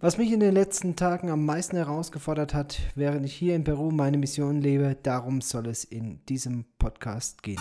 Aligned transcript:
Was 0.00 0.16
mich 0.16 0.30
in 0.30 0.38
den 0.38 0.54
letzten 0.54 0.94
Tagen 0.94 1.28
am 1.28 1.44
meisten 1.44 1.74
herausgefordert 1.74 2.54
hat, 2.54 2.78
während 2.94 3.26
ich 3.26 3.34
hier 3.34 3.56
in 3.56 3.64
Peru 3.64 3.90
meine 3.90 4.16
Mission 4.16 4.60
lebe, 4.60 4.96
darum 5.02 5.40
soll 5.40 5.66
es 5.66 5.82
in 5.82 6.24
diesem 6.26 6.66
Podcast 6.78 7.42
gehen. 7.42 7.60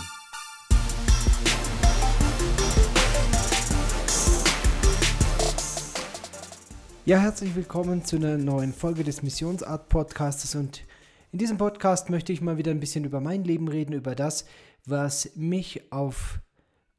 Ja, 7.06 7.18
herzlich 7.18 7.56
willkommen 7.56 8.06
zu 8.06 8.18
einer 8.18 8.38
neuen 8.38 8.72
Folge 8.72 9.04
des 9.04 9.24
Missionsart 9.24 9.90
Podcastes 9.90 10.54
und 10.54 10.84
in 11.32 11.40
diesem 11.40 11.58
Podcast 11.58 12.12
möchte 12.12 12.34
ich 12.34 12.42
mal 12.42 12.60
wieder 12.60 12.70
ein 12.70 12.80
bisschen 12.80 13.04
über 13.04 13.20
mein 13.20 13.46
Leben 13.46 13.68
reden, 13.68 13.94
über 13.94 14.14
das, 14.14 14.46
was 14.86 15.32
mich 15.36 15.92
auf 15.92 16.40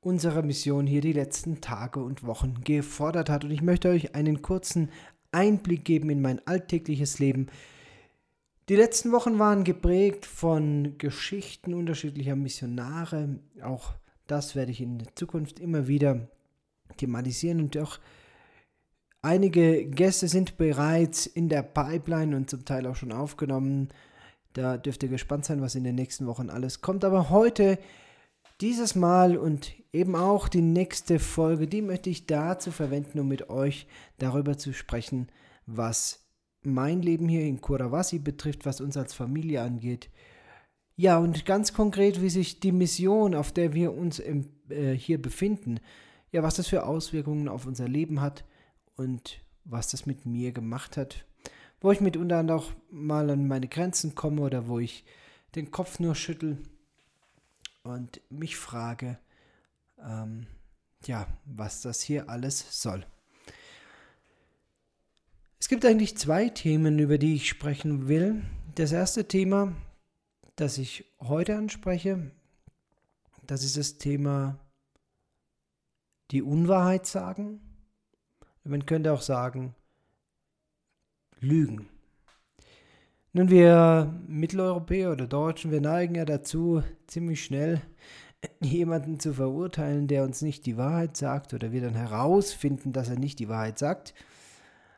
unserer 0.00 0.42
Mission 0.42 0.88
hier 0.88 1.00
die 1.00 1.12
letzten 1.12 1.60
Tage 1.60 2.00
und 2.00 2.24
Wochen 2.24 2.62
gefordert 2.64 3.30
hat. 3.30 3.44
Und 3.44 3.52
ich 3.52 3.62
möchte 3.62 3.88
euch 3.88 4.16
einen 4.16 4.42
kurzen 4.42 4.90
Einblick 5.32 5.84
geben 5.84 6.10
in 6.10 6.22
mein 6.22 6.46
alltägliches 6.46 7.18
Leben. 7.18 7.48
Die 8.68 8.76
letzten 8.76 9.12
Wochen 9.12 9.38
waren 9.38 9.64
geprägt 9.64 10.26
von 10.26 10.98
Geschichten 10.98 11.72
unterschiedlicher 11.72 12.36
Missionare. 12.36 13.38
Auch 13.62 13.94
das 14.26 14.54
werde 14.54 14.72
ich 14.72 14.80
in 14.80 15.02
Zukunft 15.14 15.58
immer 15.58 15.88
wieder 15.88 16.28
thematisieren 16.98 17.60
und 17.60 17.76
auch 17.78 17.98
einige 19.22 19.86
Gäste 19.86 20.28
sind 20.28 20.58
bereits 20.58 21.26
in 21.26 21.48
der 21.48 21.62
Pipeline 21.62 22.36
und 22.36 22.50
zum 22.50 22.64
Teil 22.64 22.86
auch 22.86 22.96
schon 22.96 23.12
aufgenommen. 23.12 23.88
Da 24.52 24.76
dürft 24.76 25.02
ihr 25.02 25.08
gespannt 25.08 25.44
sein, 25.44 25.60
was 25.62 25.74
in 25.74 25.84
den 25.84 25.94
nächsten 25.94 26.26
Wochen 26.26 26.50
alles 26.50 26.80
kommt. 26.80 27.04
Aber 27.04 27.30
heute, 27.30 27.78
dieses 28.60 28.94
Mal 28.94 29.36
und 29.36 29.72
eben 29.92 30.14
auch 30.16 30.48
die 30.48 30.62
nächste 30.62 31.18
Folge, 31.18 31.66
die 31.66 31.82
möchte 31.82 32.10
ich 32.10 32.26
dazu 32.26 32.70
verwenden, 32.70 33.20
um 33.20 33.28
mit 33.28 33.50
euch 33.50 33.86
darüber 34.18 34.58
zu 34.58 34.72
sprechen, 34.72 35.28
was 35.66 36.26
mein 36.62 37.02
Leben 37.02 37.28
hier 37.28 37.42
in 37.42 37.60
Kurawasi 37.60 38.18
betrifft, 38.18 38.66
was 38.66 38.80
uns 38.80 38.96
als 38.96 39.14
Familie 39.14 39.62
angeht. 39.62 40.10
Ja, 40.96 41.18
und 41.18 41.46
ganz 41.46 41.72
konkret, 41.72 42.20
wie 42.20 42.28
sich 42.28 42.60
die 42.60 42.72
Mission, 42.72 43.34
auf 43.34 43.52
der 43.52 43.72
wir 43.72 43.94
uns 43.94 44.18
im, 44.18 44.48
äh, 44.68 44.92
hier 44.92 45.22
befinden, 45.22 45.78
ja, 46.32 46.42
was 46.42 46.56
das 46.56 46.66
für 46.66 46.84
Auswirkungen 46.84 47.48
auf 47.48 47.66
unser 47.66 47.88
Leben 47.88 48.20
hat 48.20 48.44
und 48.96 49.40
was 49.64 49.90
das 49.90 50.06
mit 50.06 50.26
mir 50.26 50.52
gemacht 50.52 50.96
hat. 50.96 51.24
Wo 51.80 51.92
ich 51.92 52.00
mitunter 52.00 52.44
auch 52.54 52.72
mal 52.90 53.30
an 53.30 53.46
meine 53.46 53.68
Grenzen 53.68 54.14
komme 54.14 54.42
oder 54.42 54.66
wo 54.66 54.80
ich 54.80 55.04
den 55.54 55.70
Kopf 55.70 56.00
nur 56.00 56.14
schüttel 56.14 56.58
und 57.84 58.20
mich 58.30 58.56
frage, 58.56 59.18
ähm, 60.06 60.46
ja, 61.06 61.26
was 61.44 61.82
das 61.82 62.00
hier 62.00 62.28
alles 62.28 62.82
soll. 62.82 63.04
Es 65.60 65.68
gibt 65.68 65.84
eigentlich 65.84 66.16
zwei 66.16 66.48
Themen, 66.48 66.98
über 66.98 67.18
die 67.18 67.34
ich 67.34 67.48
sprechen 67.48 68.08
will. 68.08 68.42
Das 68.74 68.92
erste 68.92 69.26
Thema, 69.26 69.74
das 70.56 70.78
ich 70.78 71.04
heute 71.20 71.56
anspreche, 71.56 72.30
das 73.46 73.64
ist 73.64 73.76
das 73.76 73.98
Thema 73.98 74.58
die 76.30 76.42
Unwahrheit 76.42 77.06
sagen. 77.06 77.60
Man 78.64 78.86
könnte 78.86 79.12
auch 79.12 79.22
sagen, 79.22 79.74
Lügen. 81.40 81.88
Nun, 83.32 83.50
wir 83.50 84.14
Mitteleuropäer 84.26 85.12
oder 85.12 85.26
Deutschen, 85.26 85.70
wir 85.70 85.80
neigen 85.80 86.14
ja 86.14 86.24
dazu, 86.24 86.82
ziemlich 87.06 87.44
schnell 87.44 87.80
jemanden 88.60 89.18
zu 89.18 89.34
verurteilen, 89.34 90.06
der 90.06 90.24
uns 90.24 90.42
nicht 90.42 90.66
die 90.66 90.76
Wahrheit 90.76 91.16
sagt 91.16 91.54
oder 91.54 91.72
wir 91.72 91.80
dann 91.80 91.94
herausfinden, 91.94 92.92
dass 92.92 93.08
er 93.08 93.18
nicht 93.18 93.38
die 93.38 93.48
Wahrheit 93.48 93.78
sagt. 93.78 94.14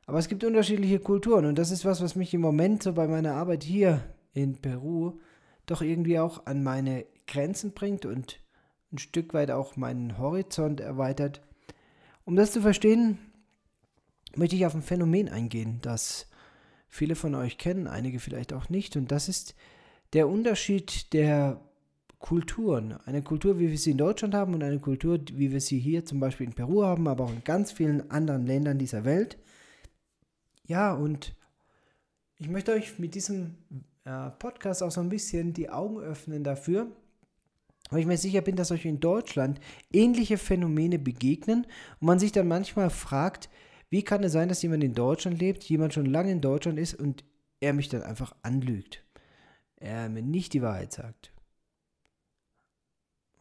Aber 0.06 0.18
es 0.18 0.28
gibt 0.28 0.44
unterschiedliche 0.44 0.98
Kulturen 0.98 1.46
und 1.46 1.56
das 1.56 1.70
ist 1.70 1.84
was, 1.84 2.02
was 2.02 2.16
mich 2.16 2.34
im 2.34 2.40
Moment 2.40 2.82
so 2.82 2.92
bei 2.92 3.06
meiner 3.06 3.34
Arbeit 3.34 3.62
hier 3.62 4.02
in 4.34 4.60
Peru 4.60 5.18
doch 5.66 5.82
irgendwie 5.82 6.18
auch 6.18 6.46
an 6.46 6.62
meine 6.62 7.06
Grenzen 7.26 7.72
bringt 7.72 8.04
und 8.04 8.40
ein 8.92 8.98
Stück 8.98 9.34
weit 9.34 9.50
auch 9.50 9.76
meinen 9.76 10.18
Horizont 10.18 10.80
erweitert. 10.80 11.40
Um 12.24 12.34
das 12.34 12.52
zu 12.52 12.60
verstehen, 12.60 13.18
möchte 14.34 14.56
ich 14.56 14.66
auf 14.66 14.74
ein 14.74 14.82
Phänomen 14.82 15.28
eingehen, 15.28 15.78
das 15.82 16.26
viele 16.88 17.14
von 17.14 17.34
euch 17.36 17.56
kennen, 17.56 17.86
einige 17.86 18.18
vielleicht 18.18 18.52
auch 18.52 18.68
nicht. 18.68 18.96
Und 18.96 19.12
das 19.12 19.28
ist 19.28 19.54
der 20.12 20.28
Unterschied 20.28 21.12
der 21.12 21.60
Kulturen. 22.20 22.92
Eine 23.06 23.22
Kultur, 23.22 23.58
wie 23.58 23.70
wir 23.70 23.78
sie 23.78 23.92
in 23.92 23.98
Deutschland 23.98 24.34
haben 24.34 24.54
und 24.54 24.62
eine 24.62 24.78
Kultur, 24.78 25.18
wie 25.32 25.50
wir 25.50 25.60
sie 25.60 25.78
hier 25.78 26.04
zum 26.04 26.20
Beispiel 26.20 26.46
in 26.46 26.52
Peru 26.52 26.84
haben, 26.84 27.08
aber 27.08 27.24
auch 27.24 27.32
in 27.32 27.42
ganz 27.42 27.72
vielen 27.72 28.10
anderen 28.10 28.46
Ländern 28.46 28.78
dieser 28.78 29.04
Welt. 29.04 29.38
Ja, 30.66 30.92
und 30.92 31.34
ich 32.36 32.48
möchte 32.48 32.72
euch 32.72 32.98
mit 32.98 33.14
diesem 33.14 33.56
äh, 34.04 34.30
Podcast 34.38 34.82
auch 34.82 34.90
so 34.90 35.00
ein 35.00 35.08
bisschen 35.08 35.54
die 35.54 35.70
Augen 35.70 35.98
öffnen 35.98 36.44
dafür, 36.44 36.86
weil 37.90 38.00
ich 38.00 38.06
mir 38.06 38.18
sicher 38.18 38.42
bin, 38.42 38.54
dass 38.54 38.70
euch 38.70 38.84
in 38.84 39.00
Deutschland 39.00 39.58
ähnliche 39.92 40.38
Phänomene 40.38 40.98
begegnen 40.98 41.66
und 42.00 42.06
man 42.06 42.18
sich 42.18 42.32
dann 42.32 42.46
manchmal 42.46 42.90
fragt, 42.90 43.48
wie 43.88 44.04
kann 44.04 44.22
es 44.22 44.32
sein, 44.32 44.48
dass 44.48 44.62
jemand 44.62 44.84
in 44.84 44.94
Deutschland 44.94 45.40
lebt, 45.40 45.64
jemand 45.64 45.94
schon 45.94 46.06
lange 46.06 46.30
in 46.30 46.40
Deutschland 46.40 46.78
ist 46.78 46.94
und 46.94 47.24
er 47.60 47.72
mich 47.72 47.88
dann 47.88 48.02
einfach 48.02 48.36
anlügt? 48.42 49.04
Er 49.76 50.08
mir 50.10 50.22
nicht 50.22 50.52
die 50.52 50.62
Wahrheit 50.62 50.92
sagt. 50.92 51.32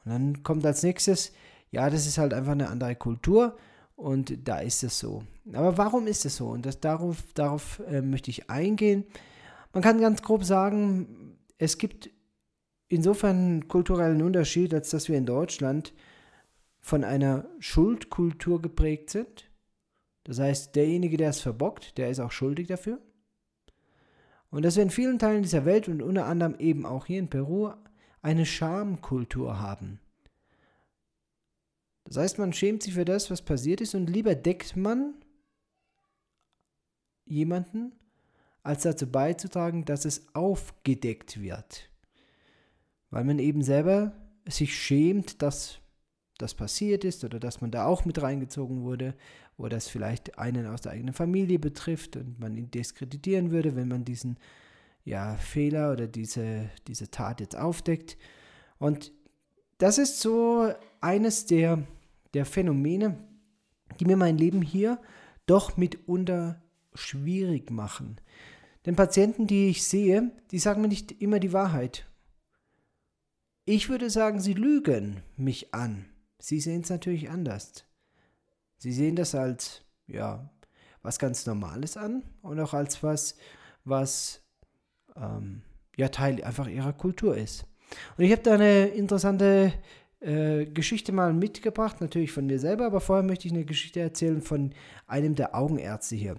Und 0.06 0.12
dann 0.12 0.44
kommt 0.44 0.66
als 0.66 0.84
nächstes, 0.84 1.32
ja, 1.72 1.90
das 1.90 2.08
ist 2.08 2.18
halt 2.18 2.34
einfach 2.34 2.54
eine 2.54 2.70
andere 2.70 2.96
Kultur 2.96 3.58
und 3.96 4.48
da 4.48 4.60
ist 4.60 4.84
es 4.84 4.98
so. 4.98 5.24
Aber 5.54 5.78
warum 5.78 6.08
ist 6.08 6.26
es 6.26 6.38
so? 6.38 6.50
Und 6.50 6.66
das, 6.66 6.80
darauf, 6.80 7.18
darauf 7.34 7.82
äh, 7.88 8.02
möchte 8.02 8.32
ich 8.32 8.50
eingehen. 8.50 9.06
Man 9.74 9.84
kann 9.84 10.00
ganz 10.00 10.22
grob 10.22 10.44
sagen, 10.44 11.38
es 11.58 11.78
gibt 11.78 12.10
insofern 12.88 13.36
einen 13.36 13.68
kulturellen 13.68 14.22
Unterschied, 14.22 14.74
als 14.74 14.90
dass 14.90 15.10
wir 15.10 15.18
in 15.18 15.26
Deutschland 15.26 15.94
von 16.80 17.04
einer 17.04 17.46
Schuldkultur 17.60 18.62
geprägt 18.62 19.10
sind. 19.10 19.50
Das 20.24 20.40
heißt, 20.40 20.76
derjenige, 20.76 21.18
der 21.18 21.30
es 21.30 21.42
verbockt, 21.42 21.98
der 21.98 22.10
ist 22.10 22.20
auch 22.20 22.31
schuldig 22.31 22.68
dafür. 22.68 23.00
Und 24.50 24.64
dass 24.64 24.76
wir 24.76 24.84
in 24.84 24.90
vielen 24.90 25.20
Teilen 25.20 25.44
dieser 25.44 25.66
Welt 25.66 25.88
und 25.88 26.02
unter 26.02 26.26
anderem 26.26 26.56
eben 26.58 26.86
auch 26.86 27.06
hier 27.06 27.20
in 27.20 27.30
Peru 27.30 27.72
eine 28.22 28.46
Schamkultur 28.46 29.59
haben. 29.59 30.00
Das 32.06 32.18
heißt, 32.18 32.40
man 32.40 32.53
schämt 32.53 32.84
sich 32.84 32.96
für 32.96 33.06
das, 33.06 33.30
was 33.30 33.41
passiert 33.41 33.81
ist 33.81 33.96
und 33.96 34.09
lieber 34.09 34.35
deckt 34.35 34.75
man 34.75 35.13
jemanden, 37.25 37.94
als 38.63 38.84
dazu 38.84 39.07
beizutragen, 39.07 39.85
dass 39.85 40.06
es 40.06 40.34
aufgedeckt 40.34 41.41
wird. 41.41 41.90
Weil 43.09 43.24
man 43.24 43.40
eben 43.40 43.62
selber 43.62 44.13
sich 44.47 44.78
schämt, 44.78 45.41
dass 45.41 45.80
das 46.38 46.56
passiert 46.56 47.03
ist 47.03 47.24
oder 47.24 47.40
dass 47.40 47.62
man 47.62 47.72
da 47.72 47.86
auch 47.86 48.06
mit 48.06 48.22
reingezogen 48.22 48.84
wurde 48.84 49.13
oder 49.57 49.78
es 49.78 49.88
vielleicht 49.88 50.40
einen 50.40 50.66
aus 50.66 50.81
der 50.81 50.94
eigenen 50.94 51.13
Familie 51.13 51.59
betrifft 51.59 52.16
und 52.16 52.40
man 52.40 52.57
ihn 52.57 52.72
diskreditieren 52.72 53.51
würde, 53.51 53.75
wenn 53.75 53.90
man 53.90 54.06
diesen 54.06 54.38
ja, 55.04 55.36
Fehler 55.38 55.92
oder 55.92 56.08
diese, 56.08 56.70
diese 56.88 57.10
Tat 57.10 57.40
jetzt 57.40 57.56
aufdeckt. 57.56 58.18
Und 58.78 59.12
das 59.78 59.98
ist 59.98 60.20
so 60.20 60.74
eines 61.02 61.46
der, 61.46 61.84
der 62.34 62.46
Phänomene, 62.46 63.18
die 64.00 64.06
mir 64.06 64.18
mein 64.18 64.38
Leben 64.38 64.62
hier 64.62 65.00
doch 65.46 65.78
mitunter 65.78 66.62
schwierig 66.94 67.72
machen. 67.72 68.20
Denn 68.86 68.96
Patienten, 68.96 69.48
die 69.48 69.70
ich 69.70 69.84
sehe, 69.84 70.32
die 70.52 70.60
sagen 70.60 70.82
mir 70.82 70.88
nicht 70.88 71.22
immer 71.22 71.40
die 71.40 71.54
Wahrheit. 71.54 72.06
Ich 73.66 73.90
würde 73.90 74.10
sagen, 74.10 74.40
sie 74.40 74.54
lügen 74.54 75.22
mich 75.38 75.74
an. 75.74 76.06
Sie 76.40 76.60
sehen 76.60 76.81
es 76.81 76.90
natürlich 76.90 77.30
anders. 77.30 77.86
Sie 78.78 78.94
sehen 78.94 79.16
das 79.16 79.36
als, 79.36 79.81
ja, 80.08 80.50
was 81.02 81.20
ganz 81.20 81.46
Normales 81.46 81.98
an 81.98 82.24
und 82.42 82.60
auch 82.60 82.74
als 82.74 83.04
was, 83.04 83.36
was, 83.84 84.42
ähm, 85.21 85.62
ja, 85.98 86.10
Teil 86.10 86.44
einfach 86.44 86.68
ihrer 86.68 86.94
Kultur 86.94 87.36
ist. 87.36 87.66
Und 88.18 88.24
ich 88.24 88.31
habe 88.31 88.42
da 88.42 88.54
eine 88.54 88.88
interessante 88.88 89.74
äh, 90.21 90.66
Geschichte 90.66 91.12
mal 91.12 91.33
mitgebracht, 91.33 92.01
natürlich 92.01 92.31
von 92.31 92.45
mir 92.45 92.60
selber, 92.60 92.86
aber 92.86 93.01
vorher 93.01 93.24
möchte 93.24 93.48
ich 93.48 93.54
eine 93.54 93.66
Geschichte 93.66 94.00
erzählen 94.00 94.42
von 94.42 94.74
einem 95.07 95.36
der 95.36 95.56
Augenärzte 95.56 96.16
hier. 96.16 96.36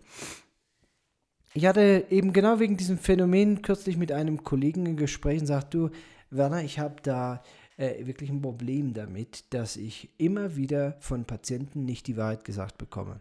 Ich 1.52 1.66
hatte 1.66 2.04
eben 2.10 2.32
genau 2.32 2.60
wegen 2.60 2.76
diesem 2.76 2.98
Phänomen 2.98 3.62
kürzlich 3.62 3.96
mit 3.96 4.12
einem 4.12 4.44
Kollegen 4.44 4.86
ein 4.86 4.96
Gespräch 4.96 5.40
und 5.40 5.46
sagte, 5.46 5.78
du, 5.78 5.90
Werner, 6.30 6.62
ich 6.62 6.78
habe 6.78 6.96
da 7.02 7.42
äh, 7.76 8.06
wirklich 8.06 8.30
ein 8.30 8.42
Problem 8.42 8.94
damit, 8.94 9.52
dass 9.52 9.76
ich 9.76 10.10
immer 10.18 10.54
wieder 10.54 10.96
von 11.00 11.24
Patienten 11.24 11.84
nicht 11.84 12.06
die 12.06 12.16
Wahrheit 12.16 12.44
gesagt 12.44 12.78
bekomme. 12.78 13.20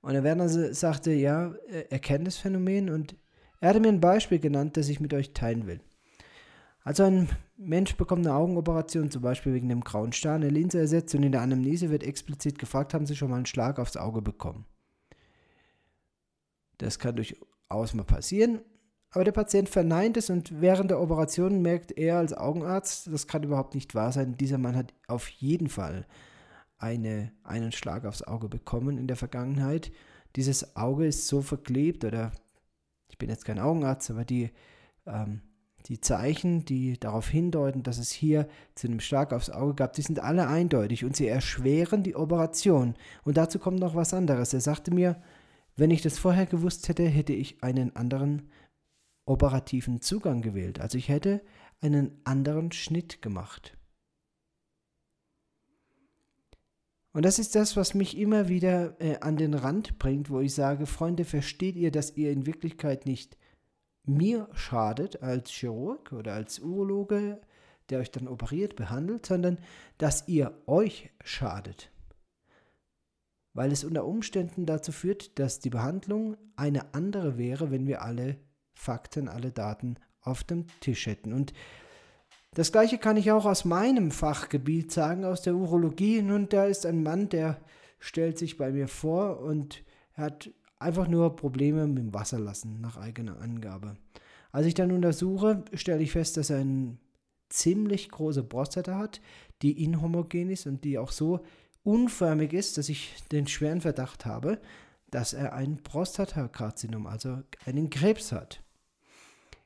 Und 0.00 0.12
der 0.12 0.24
Werner 0.24 0.48
sagte, 0.48 1.12
ja, 1.12 1.52
er 1.90 1.98
kennt 1.98 2.28
das 2.28 2.36
Phänomen 2.36 2.88
und 2.88 3.16
er 3.60 3.70
hatte 3.70 3.80
mir 3.80 3.88
ein 3.88 4.00
Beispiel 4.00 4.38
genannt, 4.38 4.76
das 4.76 4.88
ich 4.88 5.00
mit 5.00 5.14
euch 5.14 5.32
teilen 5.32 5.66
will. 5.66 5.80
Also 6.82 7.02
ein 7.02 7.28
Mensch 7.56 7.96
bekommt 7.96 8.26
eine 8.26 8.36
Augenoperation, 8.36 9.10
zum 9.10 9.22
Beispiel 9.22 9.54
wegen 9.54 9.70
einem 9.70 9.82
grauen 9.82 10.12
Star, 10.12 10.36
eine 10.36 10.50
Linse 10.50 10.78
ersetzt 10.78 11.14
und 11.14 11.24
in 11.24 11.32
der 11.32 11.40
Anamnese 11.40 11.90
wird 11.90 12.04
explizit 12.04 12.58
gefragt, 12.58 12.94
haben 12.94 13.06
Sie 13.06 13.16
schon 13.16 13.30
mal 13.30 13.36
einen 13.36 13.46
Schlag 13.46 13.78
aufs 13.78 13.96
Auge 13.96 14.22
bekommen? 14.22 14.66
Das 16.78 16.98
kann 16.98 17.16
durchaus 17.16 17.94
mal 17.94 18.04
passieren. 18.04 18.60
Aber 19.10 19.24
der 19.24 19.32
Patient 19.32 19.68
verneint 19.68 20.16
es 20.16 20.30
und 20.30 20.60
während 20.60 20.90
der 20.90 21.00
Operation 21.00 21.62
merkt 21.62 21.90
er 21.96 22.18
als 22.18 22.34
Augenarzt, 22.34 23.08
das 23.12 23.26
kann 23.26 23.42
überhaupt 23.42 23.74
nicht 23.74 23.94
wahr 23.94 24.12
sein. 24.12 24.36
Dieser 24.36 24.58
Mann 24.58 24.76
hat 24.76 24.92
auf 25.08 25.28
jeden 25.28 25.68
Fall 25.68 26.06
eine, 26.78 27.32
einen 27.42 27.72
Schlag 27.72 28.04
aufs 28.04 28.22
Auge 28.22 28.48
bekommen 28.48 28.98
in 28.98 29.06
der 29.06 29.16
Vergangenheit. 29.16 29.90
Dieses 30.36 30.76
Auge 30.76 31.06
ist 31.06 31.28
so 31.28 31.40
verklebt 31.40 32.04
oder 32.04 32.32
ich 33.16 33.18
bin 33.18 33.30
jetzt 33.30 33.46
kein 33.46 33.58
Augenarzt, 33.58 34.10
aber 34.10 34.26
die, 34.26 34.50
ähm, 35.06 35.40
die 35.86 36.02
Zeichen, 36.02 36.66
die 36.66 37.00
darauf 37.00 37.26
hindeuten, 37.26 37.82
dass 37.82 37.96
es 37.96 38.10
hier 38.10 38.46
zu 38.74 38.88
einem 38.88 39.00
Schlag 39.00 39.32
aufs 39.32 39.48
Auge 39.48 39.72
gab, 39.72 39.94
die 39.94 40.02
sind 40.02 40.20
alle 40.20 40.48
eindeutig 40.48 41.02
und 41.02 41.16
sie 41.16 41.26
erschweren 41.26 42.02
die 42.02 42.14
Operation. 42.14 42.94
Und 43.24 43.38
dazu 43.38 43.58
kommt 43.58 43.80
noch 43.80 43.94
was 43.94 44.12
anderes. 44.12 44.52
Er 44.52 44.60
sagte 44.60 44.92
mir, 44.92 45.22
wenn 45.76 45.90
ich 45.90 46.02
das 46.02 46.18
vorher 46.18 46.44
gewusst 46.44 46.90
hätte, 46.90 47.04
hätte 47.04 47.32
ich 47.32 47.62
einen 47.62 47.96
anderen 47.96 48.50
operativen 49.24 50.02
Zugang 50.02 50.42
gewählt. 50.42 50.78
Also 50.78 50.98
ich 50.98 51.08
hätte 51.08 51.40
einen 51.80 52.20
anderen 52.24 52.70
Schnitt 52.70 53.22
gemacht. 53.22 53.78
Und 57.16 57.24
das 57.24 57.38
ist 57.38 57.54
das, 57.54 57.78
was 57.78 57.94
mich 57.94 58.18
immer 58.18 58.50
wieder 58.50 59.00
äh, 59.00 59.16
an 59.20 59.38
den 59.38 59.54
Rand 59.54 59.98
bringt, 59.98 60.28
wo 60.28 60.40
ich 60.40 60.52
sage, 60.52 60.84
Freunde, 60.84 61.24
versteht 61.24 61.74
ihr, 61.74 61.90
dass 61.90 62.14
ihr 62.14 62.30
in 62.30 62.44
Wirklichkeit 62.44 63.06
nicht 63.06 63.38
mir 64.04 64.50
schadet 64.52 65.22
als 65.22 65.50
Chirurg 65.50 66.12
oder 66.12 66.34
als 66.34 66.58
Urologe, 66.58 67.40
der 67.88 68.00
euch 68.00 68.10
dann 68.10 68.28
operiert, 68.28 68.76
behandelt, 68.76 69.24
sondern 69.24 69.56
dass 69.96 70.28
ihr 70.28 70.62
euch 70.66 71.08
schadet. 71.24 71.90
Weil 73.54 73.72
es 73.72 73.82
unter 73.82 74.04
Umständen 74.04 74.66
dazu 74.66 74.92
führt, 74.92 75.38
dass 75.38 75.58
die 75.58 75.70
Behandlung 75.70 76.36
eine 76.54 76.92
andere 76.92 77.38
wäre, 77.38 77.70
wenn 77.70 77.86
wir 77.86 78.02
alle 78.02 78.36
Fakten, 78.74 79.28
alle 79.28 79.52
Daten 79.52 79.94
auf 80.20 80.44
dem 80.44 80.66
Tisch 80.80 81.06
hätten. 81.06 81.32
Und 81.32 81.54
das 82.56 82.72
gleiche 82.72 82.96
kann 82.96 83.18
ich 83.18 83.32
auch 83.32 83.44
aus 83.44 83.66
meinem 83.66 84.10
Fachgebiet 84.10 84.90
sagen, 84.90 85.26
aus 85.26 85.42
der 85.42 85.54
Urologie. 85.54 86.22
Nun, 86.22 86.48
da 86.48 86.64
ist 86.64 86.86
ein 86.86 87.02
Mann, 87.02 87.28
der 87.28 87.60
stellt 87.98 88.38
sich 88.38 88.56
bei 88.56 88.72
mir 88.72 88.88
vor 88.88 89.40
und 89.40 89.82
hat 90.14 90.48
einfach 90.78 91.06
nur 91.06 91.36
Probleme 91.36 91.86
mit 91.86 91.98
dem 91.98 92.14
Wasserlassen 92.14 92.80
nach 92.80 92.96
eigener 92.96 93.42
Angabe. 93.42 93.98
Als 94.52 94.66
ich 94.66 94.72
dann 94.72 94.90
untersuche, 94.90 95.66
stelle 95.74 96.02
ich 96.02 96.12
fest, 96.12 96.38
dass 96.38 96.48
er 96.48 96.60
eine 96.60 96.96
ziemlich 97.50 98.08
große 98.08 98.42
Prostata 98.42 98.96
hat, 98.96 99.20
die 99.60 99.84
inhomogen 99.84 100.48
ist 100.48 100.66
und 100.66 100.82
die 100.82 100.96
auch 100.96 101.12
so 101.12 101.40
unförmig 101.82 102.54
ist, 102.54 102.78
dass 102.78 102.88
ich 102.88 103.12
den 103.32 103.46
schweren 103.48 103.82
Verdacht 103.82 104.24
habe, 104.24 104.62
dass 105.10 105.34
er 105.34 105.52
ein 105.52 105.82
Prostatakarzinom, 105.82 107.06
also 107.06 107.40
einen 107.66 107.90
Krebs 107.90 108.32
hat. 108.32 108.62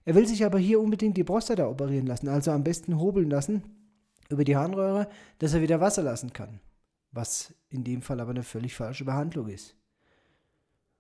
Er 0.05 0.15
will 0.15 0.27
sich 0.27 0.45
aber 0.45 0.59
hier 0.59 0.81
unbedingt 0.81 1.17
die 1.17 1.25
Prostata 1.25 1.69
operieren 1.69 2.07
lassen, 2.07 2.29
also 2.29 2.51
am 2.51 2.65
besten 2.65 2.99
hobeln 2.99 3.31
lassen 3.31 3.63
über 4.29 4.45
die 4.45 4.57
Harnröhre, 4.57 5.09
dass 5.39 5.55
er 5.55 5.61
wieder 5.61 5.81
Wasser 5.81 6.03
lassen 6.03 6.33
kann. 6.33 6.61
Was 7.13 7.55
in 7.69 7.85
dem 7.85 8.03
Fall 8.03 8.21
aber 8.21 8.31
eine 8.31 8.43
völlig 8.43 8.75
falsche 8.75 9.05
Behandlung 9.05 9.49
ist. 9.49 9.77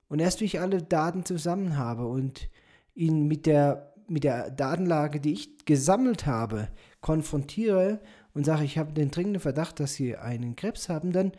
Und 0.08 0.18
erst 0.18 0.40
wie 0.40 0.46
ich 0.46 0.60
alle 0.60 0.82
Daten 0.82 1.24
zusammen 1.24 1.76
habe 1.76 2.06
und 2.06 2.50
ihn 2.94 3.28
mit 3.28 3.46
der, 3.46 3.94
mit 4.08 4.24
der 4.24 4.50
Datenlage, 4.50 5.20
die 5.20 5.32
ich 5.32 5.64
gesammelt 5.64 6.26
habe, 6.26 6.68
konfrontiere 7.00 8.00
und 8.34 8.44
sage, 8.44 8.64
ich 8.64 8.76
habe 8.76 8.92
den 8.92 9.12
dringenden 9.12 9.40
Verdacht, 9.40 9.78
dass 9.78 9.94
sie 9.94 10.16
einen 10.16 10.56
Krebs 10.56 10.88
haben, 10.88 11.12
dann 11.12 11.32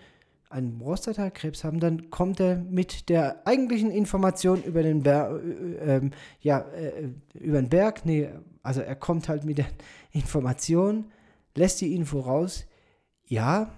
einen 0.51 0.77
Prostatakrebs 0.77 1.63
haben, 1.63 1.79
dann 1.79 2.09
kommt 2.09 2.39
er 2.39 2.57
mit 2.57 3.09
der 3.09 3.45
eigentlichen 3.47 3.91
Information 3.91 4.63
über 4.63 4.83
den 4.83 5.03
Berg, 5.03 5.43
äh, 5.43 5.97
äh, 5.97 6.09
ja, 6.41 6.59
äh, 6.59 7.09
über 7.33 7.61
den 7.61 7.69
Berg, 7.69 8.05
nee, 8.05 8.29
also 8.63 8.81
er 8.81 8.95
kommt 8.95 9.29
halt 9.29 9.43
mit 9.43 9.57
der 9.57 9.67
Information, 10.11 11.11
lässt 11.55 11.81
die 11.81 11.95
Info 11.95 12.19
raus, 12.19 12.65
ja, 13.25 13.71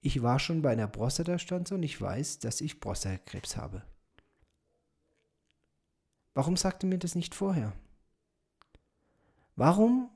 ich 0.00 0.22
war 0.22 0.38
schon 0.38 0.62
bei 0.62 0.70
einer 0.70 0.88
Prostatastanze 0.88 1.74
und 1.74 1.82
ich 1.82 2.00
weiß, 2.00 2.38
dass 2.38 2.60
ich 2.60 2.80
Prostatakrebs 2.80 3.56
habe. 3.56 3.82
Warum 6.34 6.56
sagt 6.56 6.82
er 6.82 6.88
mir 6.88 6.98
das 6.98 7.14
nicht 7.14 7.34
vorher? 7.34 7.72
Warum 9.56 10.10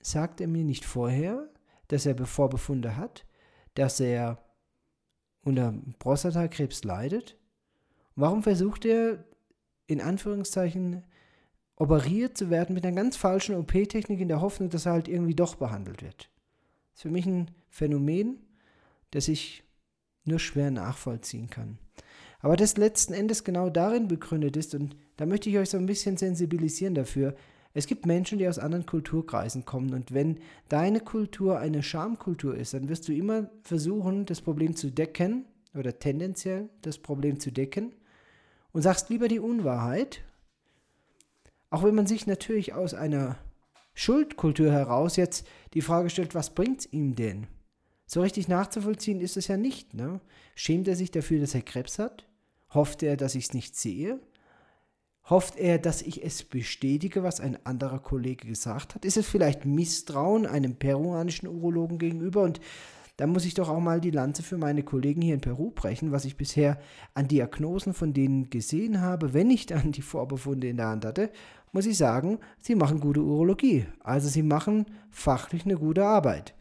sagt 0.00 0.40
er 0.40 0.46
mir 0.46 0.64
nicht 0.64 0.84
vorher, 0.84 1.48
dass 1.88 2.06
er 2.06 2.16
Vorbefunde 2.24 2.96
hat, 2.96 3.26
dass 3.74 4.00
er 4.00 4.38
unter 5.46 5.72
Prostatakrebs 6.00 6.84
leidet? 6.84 7.36
Warum 8.16 8.42
versucht 8.42 8.84
er 8.84 9.24
in 9.86 10.00
Anführungszeichen 10.00 11.04
operiert 11.76 12.36
zu 12.36 12.50
werden 12.50 12.74
mit 12.74 12.84
einer 12.84 12.96
ganz 12.96 13.16
falschen 13.16 13.54
OP-Technik 13.54 14.20
in 14.20 14.28
der 14.28 14.40
Hoffnung, 14.40 14.70
dass 14.70 14.86
er 14.86 14.92
halt 14.92 15.08
irgendwie 15.08 15.34
doch 15.34 15.54
behandelt 15.54 16.02
wird? 16.02 16.30
Das 16.92 16.98
ist 16.98 17.02
für 17.02 17.10
mich 17.10 17.26
ein 17.26 17.50
Phänomen, 17.68 18.40
das 19.12 19.28
ich 19.28 19.62
nur 20.24 20.40
schwer 20.40 20.70
nachvollziehen 20.70 21.48
kann. 21.48 21.78
Aber 22.40 22.56
das 22.56 22.76
letzten 22.76 23.12
Endes 23.12 23.44
genau 23.44 23.70
darin 23.70 24.08
begründet 24.08 24.56
ist, 24.56 24.74
und 24.74 24.96
da 25.16 25.26
möchte 25.26 25.48
ich 25.48 25.58
euch 25.58 25.70
so 25.70 25.78
ein 25.78 25.86
bisschen 25.86 26.16
sensibilisieren 26.16 26.94
dafür, 26.94 27.36
es 27.76 27.86
gibt 27.86 28.06
Menschen, 28.06 28.38
die 28.38 28.48
aus 28.48 28.58
anderen 28.58 28.86
Kulturkreisen 28.86 29.66
kommen 29.66 29.92
und 29.92 30.14
wenn 30.14 30.38
deine 30.70 31.00
Kultur 31.00 31.58
eine 31.58 31.82
Schamkultur 31.82 32.54
ist, 32.54 32.72
dann 32.72 32.88
wirst 32.88 33.06
du 33.06 33.12
immer 33.12 33.50
versuchen, 33.62 34.24
das 34.24 34.40
Problem 34.40 34.74
zu 34.74 34.90
decken 34.90 35.44
oder 35.74 35.98
tendenziell 35.98 36.70
das 36.80 36.96
Problem 36.96 37.38
zu 37.38 37.52
decken 37.52 37.92
und 38.72 38.80
sagst 38.80 39.10
lieber 39.10 39.28
die 39.28 39.40
Unwahrheit, 39.40 40.22
auch 41.68 41.82
wenn 41.82 41.94
man 41.94 42.06
sich 42.06 42.26
natürlich 42.26 42.72
aus 42.72 42.94
einer 42.94 43.36
Schuldkultur 43.92 44.72
heraus 44.72 45.16
jetzt 45.16 45.46
die 45.74 45.82
Frage 45.82 46.08
stellt, 46.08 46.34
was 46.34 46.54
bringt 46.54 46.80
es 46.80 46.92
ihm 46.94 47.14
denn? 47.14 47.46
So 48.06 48.22
richtig 48.22 48.48
nachzuvollziehen 48.48 49.20
ist 49.20 49.36
es 49.36 49.48
ja 49.48 49.58
nicht. 49.58 49.92
Ne? 49.92 50.20
Schämt 50.54 50.88
er 50.88 50.96
sich 50.96 51.10
dafür, 51.10 51.40
dass 51.40 51.54
er 51.54 51.60
Krebs 51.60 51.98
hat? 51.98 52.26
Hofft 52.72 53.02
er, 53.02 53.18
dass 53.18 53.34
ich 53.34 53.44
es 53.46 53.54
nicht 53.54 53.76
sehe? 53.76 54.18
Hofft 55.28 55.56
er, 55.56 55.78
dass 55.78 56.02
ich 56.02 56.24
es 56.24 56.44
bestätige, 56.44 57.24
was 57.24 57.40
ein 57.40 57.58
anderer 57.66 57.98
Kollege 57.98 58.46
gesagt 58.46 58.94
hat? 58.94 59.04
Ist 59.04 59.16
es 59.16 59.26
vielleicht 59.26 59.64
Misstrauen 59.64 60.46
einem 60.46 60.76
peruanischen 60.76 61.48
Urologen 61.48 61.98
gegenüber? 61.98 62.42
Und 62.42 62.60
da 63.16 63.26
muss 63.26 63.44
ich 63.44 63.54
doch 63.54 63.68
auch 63.68 63.80
mal 63.80 64.00
die 64.00 64.12
Lanze 64.12 64.44
für 64.44 64.56
meine 64.56 64.84
Kollegen 64.84 65.22
hier 65.22 65.34
in 65.34 65.40
Peru 65.40 65.70
brechen, 65.70 66.12
was 66.12 66.26
ich 66.26 66.36
bisher 66.36 66.78
an 67.14 67.26
Diagnosen 67.26 67.92
von 67.92 68.12
denen 68.12 68.50
gesehen 68.50 69.00
habe, 69.00 69.34
wenn 69.34 69.50
ich 69.50 69.66
dann 69.66 69.90
die 69.90 70.02
Vorbefunde 70.02 70.68
in 70.68 70.76
der 70.76 70.88
Hand 70.88 71.04
hatte, 71.04 71.30
muss 71.72 71.86
ich 71.86 71.98
sagen, 71.98 72.38
sie 72.60 72.76
machen 72.76 73.00
gute 73.00 73.20
Urologie. 73.20 73.86
Also 74.00 74.28
sie 74.28 74.42
machen 74.42 74.86
fachlich 75.10 75.64
eine 75.64 75.76
gute 75.76 76.04
Arbeit. 76.04 76.54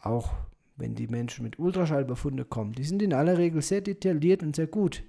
Auch 0.00 0.32
wenn 0.76 0.94
die 0.94 1.06
Menschen 1.06 1.44
mit 1.44 1.58
Ultraschallbefunde 1.58 2.44
kommen, 2.46 2.72
die 2.72 2.84
sind 2.84 3.02
in 3.02 3.12
aller 3.12 3.36
Regel 3.36 3.60
sehr 3.60 3.80
detailliert 3.82 4.42
und 4.42 4.56
sehr 4.56 4.66
gut. 4.68 5.02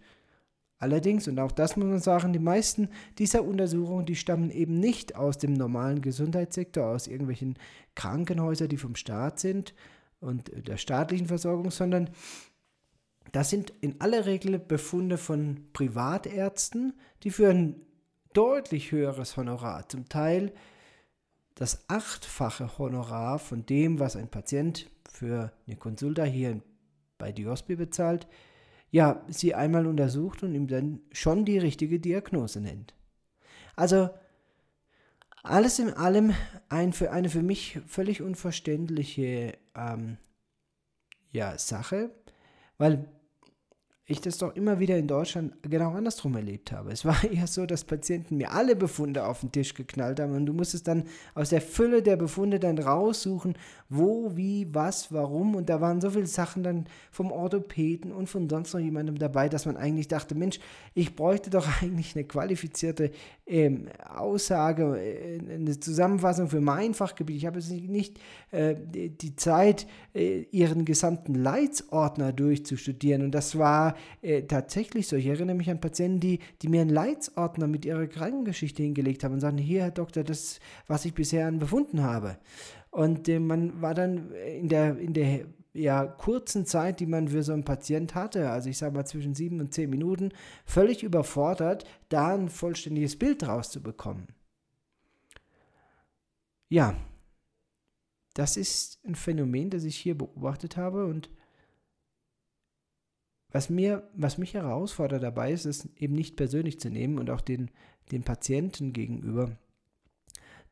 Allerdings, 0.77 1.27
und 1.27 1.39
auch 1.39 1.51
das 1.51 1.77
muss 1.77 1.87
man 1.87 1.99
sagen, 1.99 2.33
die 2.33 2.39
meisten 2.39 2.89
dieser 3.17 3.43
Untersuchungen, 3.43 4.05
die 4.05 4.15
stammen 4.15 4.51
eben 4.51 4.79
nicht 4.79 5.15
aus 5.15 5.37
dem 5.37 5.53
normalen 5.53 6.01
Gesundheitssektor, 6.01 6.87
aus 6.87 7.07
irgendwelchen 7.07 7.57
Krankenhäusern, 7.95 8.67
die 8.67 8.77
vom 8.77 8.95
Staat 8.95 9.39
sind 9.39 9.73
und 10.19 10.51
der 10.67 10.77
staatlichen 10.77 11.27
Versorgung, 11.27 11.71
sondern 11.71 12.09
das 13.31 13.49
sind 13.49 13.73
in 13.81 13.99
aller 14.01 14.25
Regel 14.25 14.59
Befunde 14.59 15.17
von 15.17 15.67
Privatärzten, 15.73 16.93
die 17.23 17.31
für 17.31 17.49
ein 17.49 17.75
deutlich 18.33 18.91
höheres 18.91 19.37
Honorar, 19.37 19.87
zum 19.87 20.09
Teil 20.09 20.51
das 21.55 21.85
achtfache 21.87 22.77
Honorar 22.77 23.39
von 23.39 23.65
dem, 23.65 23.99
was 23.99 24.17
ein 24.17 24.29
Patient 24.29 24.89
für 25.09 25.53
eine 25.65 25.77
Konsulta 25.77 26.23
hier 26.23 26.61
bei 27.17 27.31
Diospi 27.31 27.75
bezahlt, 27.75 28.27
ja, 28.95 29.21
sie 29.27 29.53
einmal 29.53 29.87
untersucht 29.87 30.41
und 30.41 30.55
ihm 30.55 30.67
dann 30.67 31.01
schon 31.11 31.43
die 31.43 31.57
richtige 31.57 31.99
Diagnose 31.99 32.61
nennt. 32.61 32.93
Also 33.75 34.09
alles 35.43 35.79
in 35.79 35.89
allem 35.89 36.33
ein 36.69 36.93
für 36.93 37.11
eine 37.11 37.29
für 37.29 37.43
mich 37.43 37.81
völlig 37.87 38.21
unverständliche 38.21 39.57
ähm, 39.75 40.15
ja, 41.33 41.57
Sache, 41.57 42.09
weil 42.77 43.09
ich 44.07 44.21
das 44.21 44.37
doch 44.37 44.55
immer 44.55 44.79
wieder 44.79 44.97
in 44.97 45.07
Deutschland 45.07 45.53
genau 45.63 45.93
andersrum 45.93 46.35
erlebt 46.35 46.71
habe. 46.71 46.91
Es 46.91 47.05
war 47.05 47.23
eher 47.31 47.47
so, 47.47 47.65
dass 47.65 47.83
Patienten 47.83 48.37
mir 48.37 48.51
alle 48.51 48.75
Befunde 48.75 49.25
auf 49.25 49.39
den 49.39 49.51
Tisch 49.51 49.73
geknallt 49.73 50.19
haben 50.19 50.35
und 50.35 50.45
du 50.45 50.53
musstest 50.53 50.87
dann 50.87 51.05
aus 51.33 51.49
der 51.49 51.61
Fülle 51.61 52.03
der 52.03 52.15
Befunde 52.15 52.59
dann 52.59 52.77
raussuchen, 52.77 53.57
wo, 53.89 54.35
wie, 54.35 54.67
was, 54.71 55.11
warum 55.11 55.55
und 55.55 55.69
da 55.69 55.81
waren 55.81 56.01
so 56.01 56.11
viele 56.11 56.27
Sachen 56.27 56.61
dann 56.61 56.85
vom 57.09 57.31
Orthopäden 57.31 58.11
und 58.11 58.29
von 58.29 58.47
sonst 58.47 58.73
noch 58.73 58.79
jemandem 58.79 59.17
dabei, 59.17 59.49
dass 59.49 59.65
man 59.65 59.75
eigentlich 59.75 60.07
dachte, 60.07 60.35
Mensch, 60.35 60.59
ich 60.93 61.15
bräuchte 61.15 61.49
doch 61.49 61.67
eigentlich 61.81 62.15
eine 62.15 62.25
qualifizierte 62.25 63.09
ähm, 63.47 63.87
Aussage, 64.07 64.99
äh, 64.99 65.39
eine 65.39 65.79
Zusammenfassung 65.79 66.47
für 66.47 66.61
mein 66.61 66.93
Fachgebiet. 66.93 67.37
Ich 67.37 67.45
habe 67.47 67.57
jetzt 67.57 67.71
nicht 67.71 68.19
äh, 68.51 68.75
die 68.75 69.35
Zeit, 69.35 69.87
äh, 70.13 70.45
ihren 70.51 70.85
gesamten 70.85 71.33
Leitsordner 71.33 72.33
durchzustudieren 72.33 73.23
und 73.23 73.31
das 73.31 73.57
war 73.57 73.94
äh, 74.21 74.43
tatsächlich 74.43 75.07
so. 75.07 75.15
Ich 75.15 75.27
erinnere 75.27 75.55
mich 75.55 75.69
an 75.69 75.79
Patienten, 75.79 76.19
die, 76.19 76.39
die 76.61 76.67
mir 76.67 76.81
einen 76.81 76.89
Leitsordner 76.89 77.67
mit 77.67 77.85
ihrer 77.85 78.07
Krankengeschichte 78.07 78.83
hingelegt 78.83 79.23
haben 79.23 79.33
und 79.33 79.39
sagten, 79.39 79.57
hier, 79.57 79.83
Herr 79.83 79.91
Doktor, 79.91 80.23
das 80.23 80.59
was 80.87 81.05
ich 81.05 81.13
bisher 81.13 81.51
befunden 81.51 82.03
habe. 82.03 82.37
Und 82.91 83.27
äh, 83.27 83.39
man 83.39 83.81
war 83.81 83.93
dann 83.93 84.31
in 84.31 84.69
der, 84.69 84.97
in 84.97 85.13
der 85.13 85.45
ja, 85.75 86.05
kurzen 86.05 86.65
Zeit, 86.65 86.99
die 86.99 87.05
man 87.05 87.27
für 87.27 87.43
so 87.43 87.51
einen 87.51 87.65
Patient 87.65 88.15
hatte, 88.15 88.49
also 88.49 88.69
ich 88.69 88.77
sage 88.77 88.95
mal 88.95 89.05
zwischen 89.05 89.35
sieben 89.35 89.59
und 89.59 89.73
zehn 89.73 89.89
Minuten, 89.89 90.31
völlig 90.65 91.03
überfordert, 91.03 91.85
da 92.09 92.33
ein 92.33 92.47
vollständiges 92.47 93.17
Bild 93.17 93.45
rauszubekommen. 93.45 94.27
Ja, 96.69 96.95
das 98.33 98.57
ist 98.57 98.99
ein 99.05 99.15
Phänomen, 99.15 99.69
das 99.69 99.83
ich 99.83 99.97
hier 99.97 100.17
beobachtet 100.17 100.77
habe 100.77 101.05
und 101.05 101.29
was, 103.55 103.69
mir, 103.69 104.03
was 104.13 104.37
mich 104.37 104.53
herausfordert 104.53 105.23
dabei 105.23 105.53
ist, 105.53 105.63
es 105.63 105.87
eben 105.95 106.13
nicht 106.13 106.35
persönlich 106.35 106.77
zu 106.77 106.89
nehmen 106.89 107.19
und 107.19 107.29
auch 107.29 107.39
den, 107.39 107.71
den 108.11 108.21
Patienten 108.21 108.91
gegenüber 108.91 109.57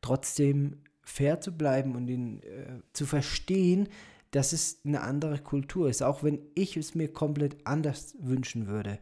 trotzdem 0.02 0.82
fair 1.00 1.40
zu 1.40 1.56
bleiben 1.56 1.96
und 1.96 2.08
ihn 2.08 2.42
äh, 2.42 2.82
zu 2.92 3.06
verstehen, 3.06 3.88
dass 4.32 4.52
es 4.52 4.80
eine 4.84 5.00
andere 5.00 5.38
Kultur 5.38 5.88
ist, 5.88 6.02
auch 6.02 6.22
wenn 6.22 6.40
ich 6.54 6.76
es 6.76 6.94
mir 6.94 7.10
komplett 7.10 7.66
anders 7.66 8.16
wünschen 8.18 8.66
würde. 8.66 8.98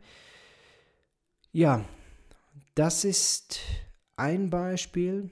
Ja, 1.51 1.85
das 2.77 3.05
ist 3.05 3.59
ein 4.15 4.49
Beispiel. 4.49 5.29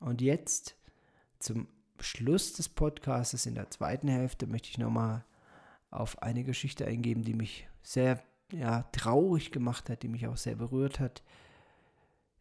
Und 0.00 0.22
jetzt 0.22 0.74
zum 1.38 1.68
Schluss 1.98 2.54
des 2.54 2.70
Podcasts 2.70 3.44
in 3.44 3.56
der 3.56 3.68
zweiten 3.68 4.08
Hälfte 4.08 4.46
möchte 4.46 4.70
ich 4.70 4.78
nochmal 4.78 5.26
auf 5.90 6.22
eine 6.22 6.44
Geschichte 6.44 6.86
eingeben, 6.86 7.22
die 7.22 7.34
mich 7.34 7.68
sehr 7.82 8.22
ja, 8.52 8.84
traurig 8.92 9.52
gemacht 9.52 9.90
hat, 9.90 10.02
die 10.02 10.08
mich 10.08 10.26
auch 10.26 10.36
sehr 10.36 10.56
berührt 10.56 11.00
hat. 11.00 11.22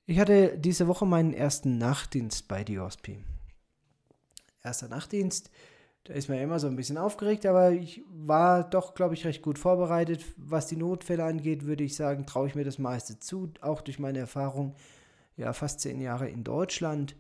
Ich 0.05 0.19
hatte 0.19 0.57
diese 0.57 0.87
Woche 0.87 1.05
meinen 1.05 1.33
ersten 1.33 1.77
Nachtdienst 1.77 2.47
bei 2.47 2.63
Diospi. 2.63 3.19
Erster 4.63 4.87
Nachtdienst, 4.87 5.51
da 6.05 6.13
ist 6.13 6.27
man 6.27 6.37
ja 6.37 6.43
immer 6.43 6.59
so 6.59 6.67
ein 6.67 6.75
bisschen 6.75 6.97
aufgeregt, 6.97 7.45
aber 7.45 7.71
ich 7.71 8.03
war 8.09 8.67
doch, 8.67 8.95
glaube 8.95 9.13
ich, 9.13 9.25
recht 9.25 9.41
gut 9.41 9.59
vorbereitet. 9.59 10.25
Was 10.37 10.67
die 10.67 10.77
Notfälle 10.77 11.23
angeht, 11.23 11.65
würde 11.65 11.83
ich 11.83 11.95
sagen, 11.95 12.25
traue 12.25 12.47
ich 12.47 12.55
mir 12.55 12.63
das 12.63 12.79
meiste 12.79 13.19
zu, 13.19 13.51
auch 13.61 13.81
durch 13.81 13.99
meine 13.99 14.19
Erfahrung, 14.19 14.75
ja, 15.37 15.53
fast 15.53 15.79
zehn 15.79 16.01
Jahre 16.01 16.27
in 16.27 16.43
Deutschland 16.43 17.15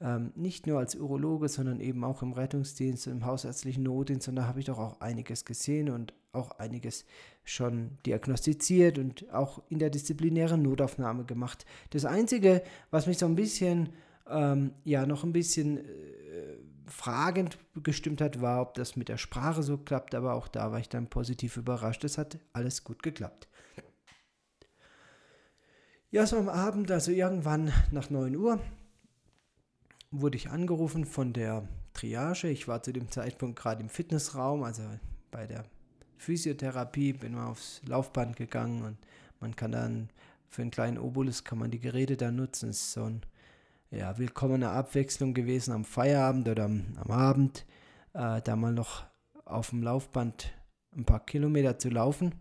ähm, 0.00 0.32
nicht 0.34 0.66
nur 0.66 0.78
als 0.78 0.94
Urologe, 0.94 1.48
sondern 1.48 1.80
eben 1.80 2.04
auch 2.04 2.22
im 2.22 2.32
Rettungsdienst, 2.32 3.06
im 3.06 3.24
hausärztlichen 3.24 3.82
Notdienst. 3.82 4.28
Und 4.28 4.36
da 4.36 4.46
habe 4.46 4.60
ich 4.60 4.66
doch 4.66 4.78
auch 4.78 5.00
einiges 5.00 5.44
gesehen 5.44 5.88
und 5.88 6.12
auch 6.32 6.50
einiges 6.58 7.06
schon 7.44 7.98
diagnostiziert 8.04 8.98
und 8.98 9.32
auch 9.32 9.62
in 9.70 9.78
der 9.78 9.88
disziplinären 9.88 10.62
Notaufnahme 10.62 11.24
gemacht. 11.24 11.64
Das 11.90 12.04
Einzige, 12.04 12.62
was 12.90 13.06
mich 13.06 13.16
so 13.18 13.26
ein 13.26 13.36
bisschen, 13.36 13.90
ähm, 14.28 14.72
ja, 14.84 15.06
noch 15.06 15.24
ein 15.24 15.32
bisschen 15.32 15.78
äh, 15.78 15.82
fragend 16.86 17.58
gestimmt 17.82 18.20
hat, 18.20 18.42
war, 18.42 18.60
ob 18.60 18.74
das 18.74 18.96
mit 18.96 19.08
der 19.08 19.16
Sprache 19.16 19.62
so 19.62 19.78
klappt. 19.78 20.14
Aber 20.14 20.34
auch 20.34 20.48
da 20.48 20.72
war 20.72 20.78
ich 20.78 20.90
dann 20.90 21.08
positiv 21.08 21.56
überrascht. 21.56 22.04
Es 22.04 22.18
hat 22.18 22.38
alles 22.52 22.84
gut 22.84 23.02
geklappt. 23.02 23.48
Ja, 26.10 26.24
so 26.26 26.36
am 26.36 26.48
Abend, 26.48 26.90
also 26.90 27.10
irgendwann 27.10 27.72
nach 27.90 28.10
9 28.10 28.36
Uhr, 28.36 28.60
wurde 30.20 30.36
ich 30.36 30.50
angerufen 30.50 31.04
von 31.04 31.32
der 31.32 31.68
Triage. 31.92 32.48
Ich 32.48 32.68
war 32.68 32.82
zu 32.82 32.92
dem 32.92 33.10
Zeitpunkt 33.10 33.58
gerade 33.58 33.82
im 33.82 33.88
Fitnessraum, 33.88 34.62
also 34.62 34.82
bei 35.30 35.46
der 35.46 35.64
Physiotherapie, 36.18 37.12
bin 37.12 37.34
mal 37.34 37.48
aufs 37.48 37.82
Laufband 37.86 38.36
gegangen 38.36 38.82
und 38.82 38.98
man 39.40 39.54
kann 39.54 39.72
dann 39.72 40.08
für 40.48 40.62
einen 40.62 40.70
kleinen 40.70 40.98
Obolus 40.98 41.44
kann 41.44 41.58
man 41.58 41.70
die 41.70 41.80
Geräte 41.80 42.16
da 42.16 42.30
nutzen. 42.30 42.70
Es 42.70 42.78
ist 42.78 42.92
so 42.92 43.04
eine 43.04 43.20
ja, 43.90 44.16
willkommene 44.18 44.70
Abwechslung 44.70 45.34
gewesen 45.34 45.72
am 45.72 45.84
Feierabend 45.84 46.48
oder 46.48 46.64
am, 46.64 46.86
am 46.96 47.10
Abend, 47.10 47.66
äh, 48.14 48.40
da 48.40 48.56
mal 48.56 48.72
noch 48.72 49.04
auf 49.44 49.70
dem 49.70 49.82
Laufband 49.82 50.52
ein 50.96 51.04
paar 51.04 51.24
Kilometer 51.24 51.78
zu 51.78 51.90
laufen. 51.90 52.34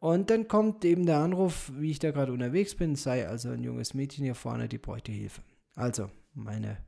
Und 0.00 0.30
dann 0.30 0.46
kommt 0.46 0.84
eben 0.84 1.06
der 1.06 1.18
Anruf, 1.18 1.72
wie 1.76 1.90
ich 1.90 1.98
da 1.98 2.10
gerade 2.12 2.32
unterwegs 2.32 2.74
bin, 2.74 2.94
sei 2.96 3.26
also 3.26 3.50
ein 3.50 3.64
junges 3.64 3.94
Mädchen 3.94 4.24
hier 4.24 4.34
vorne, 4.34 4.68
die 4.68 4.78
bräuchte 4.78 5.10
Hilfe. 5.10 5.42
Also, 5.74 6.10
meine, 6.34 6.78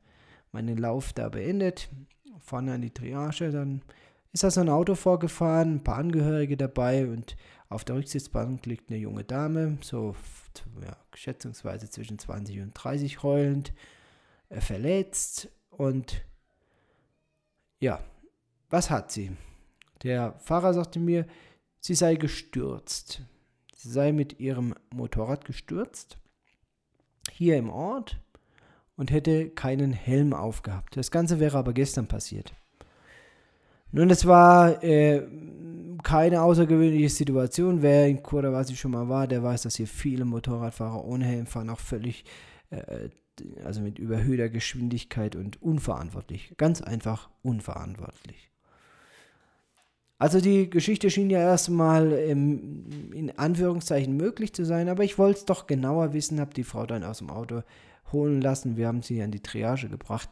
meinen 0.51 0.77
Lauf 0.77 1.13
da 1.13 1.29
beendet, 1.29 1.89
vorne 2.39 2.73
an 2.73 2.81
die 2.81 2.93
Triage, 2.93 3.51
dann 3.51 3.81
ist 4.33 4.43
da 4.43 4.51
so 4.51 4.61
ein 4.61 4.69
Auto 4.69 4.95
vorgefahren, 4.95 5.75
ein 5.75 5.83
paar 5.83 5.97
Angehörige 5.97 6.57
dabei 6.57 7.07
und 7.07 7.35
auf 7.69 7.85
der 7.85 7.95
Rücksitzbank 7.95 8.65
liegt 8.65 8.89
eine 8.89 8.99
junge 8.99 9.23
Dame, 9.23 9.77
so 9.81 10.15
ja, 10.83 10.97
schätzungsweise 11.13 11.89
zwischen 11.89 12.19
20 12.19 12.61
und 12.61 12.73
30 12.73 13.23
heulend, 13.23 13.73
äh, 14.49 14.59
verletzt 14.59 15.49
und 15.69 16.25
ja, 17.79 17.99
was 18.69 18.89
hat 18.89 19.11
sie? 19.11 19.31
Der 20.03 20.33
Fahrer 20.39 20.73
sagte 20.73 20.99
mir, 20.99 21.25
sie 21.79 21.95
sei 21.95 22.15
gestürzt. 22.15 23.21
Sie 23.75 23.89
sei 23.89 24.11
mit 24.11 24.39
ihrem 24.39 24.75
Motorrad 24.93 25.45
gestürzt. 25.45 26.17
Hier 27.31 27.57
im 27.57 27.69
Ort 27.69 28.19
und 29.01 29.09
hätte 29.09 29.49
keinen 29.49 29.93
Helm 29.93 30.31
aufgehabt. 30.31 30.95
Das 30.95 31.09
Ganze 31.09 31.39
wäre 31.39 31.57
aber 31.57 31.73
gestern 31.73 32.05
passiert. 32.05 32.53
Nun, 33.91 34.11
es 34.11 34.27
war 34.27 34.83
äh, 34.83 35.23
keine 36.03 36.43
außergewöhnliche 36.43 37.09
Situation. 37.09 37.81
Wer 37.81 38.07
in 38.07 38.21
Kurawasi 38.21 38.75
schon 38.75 38.91
mal 38.91 39.09
war, 39.09 39.25
der 39.25 39.41
weiß, 39.41 39.63
dass 39.63 39.77
hier 39.77 39.87
viele 39.87 40.23
Motorradfahrer 40.23 41.03
ohne 41.03 41.25
Helm 41.25 41.47
fahren, 41.47 41.71
auch 41.71 41.79
völlig, 41.79 42.25
äh, 42.69 43.09
also 43.65 43.81
mit 43.81 43.97
überhöhter 43.97 44.49
Geschwindigkeit 44.49 45.35
und 45.35 45.59
unverantwortlich. 45.63 46.53
Ganz 46.57 46.83
einfach 46.83 47.31
unverantwortlich. 47.41 48.51
Also 50.19 50.41
die 50.41 50.69
Geschichte 50.69 51.09
schien 51.09 51.31
ja 51.31 51.39
erstmal 51.39 52.13
ähm, 52.13 52.85
in 53.15 53.35
Anführungszeichen 53.35 54.15
möglich 54.15 54.53
zu 54.53 54.63
sein, 54.63 54.89
aber 54.89 55.03
ich 55.03 55.17
wollte 55.17 55.39
es 55.39 55.45
doch 55.45 55.65
genauer 55.65 56.13
wissen, 56.13 56.39
habe 56.39 56.53
die 56.53 56.63
Frau 56.63 56.85
dann 56.85 57.03
aus 57.03 57.17
dem 57.17 57.31
Auto 57.31 57.63
holen 58.11 58.41
lassen. 58.41 58.77
Wir 58.77 58.87
haben 58.87 59.01
sie 59.01 59.21
an 59.21 59.31
die 59.31 59.41
Triage 59.41 59.89
gebracht. 59.89 60.29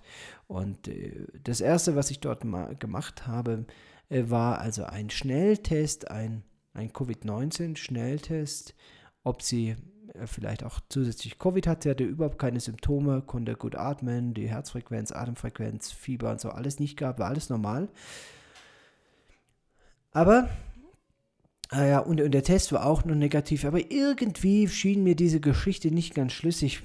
Und 0.47 0.87
äh, 0.87 1.27
das 1.43 1.61
Erste, 1.61 1.95
was 1.95 2.11
ich 2.11 2.19
dort 2.19 2.43
mal 2.43 2.75
gemacht 2.75 3.27
habe, 3.27 3.65
äh, 4.09 4.23
war 4.27 4.59
also 4.59 4.83
ein 4.83 5.09
Schnelltest, 5.09 6.09
ein, 6.11 6.43
ein 6.73 6.91
Covid-19-Schnelltest, 6.93 8.75
ob 9.23 9.41
sie 9.41 9.75
äh, 10.13 10.27
vielleicht 10.27 10.63
auch 10.63 10.79
zusätzlich 10.89 11.39
Covid 11.39 11.67
hat. 11.67 11.83
Sie 11.83 11.89
hatte 11.89 12.03
überhaupt 12.03 12.39
keine 12.39 12.59
Symptome, 12.59 13.21
konnte 13.21 13.55
gut 13.55 13.75
atmen, 13.75 14.33
die 14.33 14.49
Herzfrequenz, 14.49 15.11
Atemfrequenz, 15.11 15.91
Fieber 15.91 16.31
und 16.31 16.41
so 16.41 16.49
alles 16.49 16.79
nicht 16.79 16.97
gab, 16.97 17.19
war 17.19 17.27
alles 17.27 17.49
normal. 17.49 17.89
Aber 20.11 20.49
Ah 21.71 21.85
ja, 21.85 21.99
und, 21.99 22.19
und, 22.19 22.31
der 22.31 22.43
Test 22.43 22.71
war 22.73 22.85
auch 22.85 23.05
noch 23.05 23.15
negativ, 23.15 23.63
aber 23.63 23.91
irgendwie 23.91 24.67
schien 24.67 25.03
mir 25.03 25.15
diese 25.15 25.39
Geschichte 25.39 25.91
nicht 25.91 26.15
ganz 26.15 26.33
schlüssig. 26.33 26.81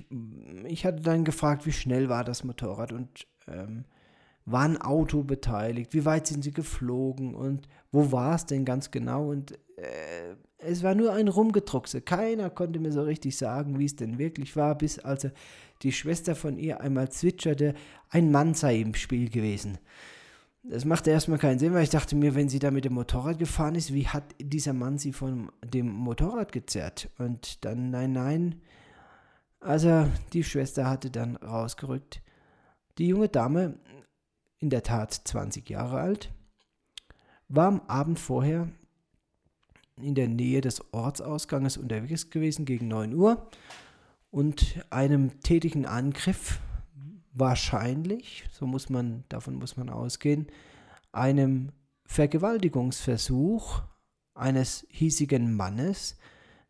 Ich 0.67 0.85
hatte 0.85 1.01
dann 1.01 1.25
gefragt, 1.25 1.65
wie 1.65 1.73
schnell 1.73 2.11
war 2.11 2.23
das 2.23 2.45
Motorrad 2.45 2.93
und 2.93 3.27
ähm, 3.49 3.87
war 4.45 4.63
ein 4.63 4.81
Auto 4.81 5.23
beteiligt, 5.23 5.95
wie 5.95 6.05
weit 6.05 6.27
sind 6.27 6.45
sie 6.45 6.53
geflogen 6.53 7.35
und 7.35 7.67
wo 7.93 8.13
war 8.13 8.35
es 8.35 8.45
denn 8.45 8.67
ganz 8.67 8.91
genau 8.91 9.31
und 9.31 9.53
äh, 9.79 10.37
es 10.59 10.83
war 10.83 10.95
nur 10.95 11.13
ein 11.13 11.29
Rumgedruckse. 11.29 12.03
Keiner 12.03 12.51
konnte 12.51 12.79
mir 12.79 12.93
so 12.93 13.03
richtig 13.03 13.37
sagen, 13.37 13.79
wie 13.79 13.87
es 13.87 13.97
denn 13.97 14.19
wirklich 14.19 14.55
war, 14.55 14.77
bis 14.77 14.99
also 14.99 15.31
die 15.83 15.93
Schwester 15.93 16.35
von 16.35 16.59
ihr 16.59 16.81
einmal 16.81 17.11
zwitscherte, 17.11 17.75
ein 18.11 18.31
Mann 18.31 18.55
sei 18.55 18.81
im 18.81 18.95
Spiel 18.95 19.31
gewesen. 19.31 19.79
Das 20.67 20.87
machte 20.87 21.11
erstmal 21.11 21.39
keinen 21.39 21.59
Sinn, 21.59 21.75
weil 21.75 21.83
ich 21.83 21.91
dachte 21.91 22.17
mir, 22.17 22.35
wenn 22.35 22.49
sie 22.49 22.59
da 22.59 22.71
mit 22.71 22.87
dem 22.87 22.95
Motorrad 22.95 23.39
gefahren 23.39 23.75
ist, 23.75 23.93
wie 23.93 24.09
hat 24.09 24.25
dieser 24.41 24.73
Mann 24.73 24.97
sie 24.97 25.13
von 25.13 25.53
dem 25.63 25.93
Motorrad 25.93 26.53
gezerrt? 26.53 27.11
Und 27.19 27.65
dann, 27.67 27.91
nein, 27.91 28.13
nein. 28.13 28.63
Also 29.61 30.07
die 30.33 30.43
Schwester 30.43 30.89
hatte 30.89 31.11
dann 31.11 31.37
rausgerückt. 31.37 32.23
Die 32.97 33.09
junge 33.09 33.29
Dame, 33.29 33.79
in 34.59 34.71
der 34.71 34.83
Tat 34.83 35.13
20 35.13 35.69
Jahre 35.69 36.01
alt, 36.01 36.33
war 37.49 37.69
am 37.69 37.83
Abend 37.83 38.19
vorher 38.19 38.69
in 40.01 40.15
der 40.15 40.29
Nähe 40.29 40.63
des 40.63 40.83
Ortsausganges 40.95 41.77
unterwegs 41.77 42.31
gewesen 42.31 42.65
gegen 42.65 42.89
9 42.89 43.15
Uhr 43.15 43.51
und 44.31 44.83
einem 44.89 45.41
tätigen 45.41 45.85
Angriff 45.85 46.59
wahrscheinlich, 47.35 48.45
so 48.53 48.67
muss 48.67 48.89
man, 48.89 49.25
davon 49.29 49.57
muss 49.57 49.77
man 49.77 49.91
ausgehen, 49.91 50.47
einem 51.13 51.73
Vergewaltigungsversuch 52.07 53.83
eines 54.35 54.87
hiesigen 54.91 55.55
Mannes 55.55 56.17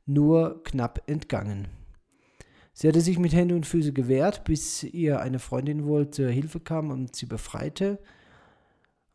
nur 0.06 0.62
knapp 0.64 1.02
entgangen. 1.06 1.68
Sie 2.72 2.88
hatte 2.88 3.00
sich 3.00 3.18
mit 3.18 3.32
Händen 3.32 3.56
und 3.56 3.66
Füßen 3.66 3.94
gewehrt, 3.94 4.44
bis 4.44 4.82
ihr 4.82 5.20
eine 5.20 5.38
Freundin 5.38 5.86
wohl 5.86 6.10
zur 6.10 6.28
Hilfe 6.28 6.60
kam 6.60 6.90
und 6.90 7.14
sie 7.14 7.26
befreite. 7.26 8.00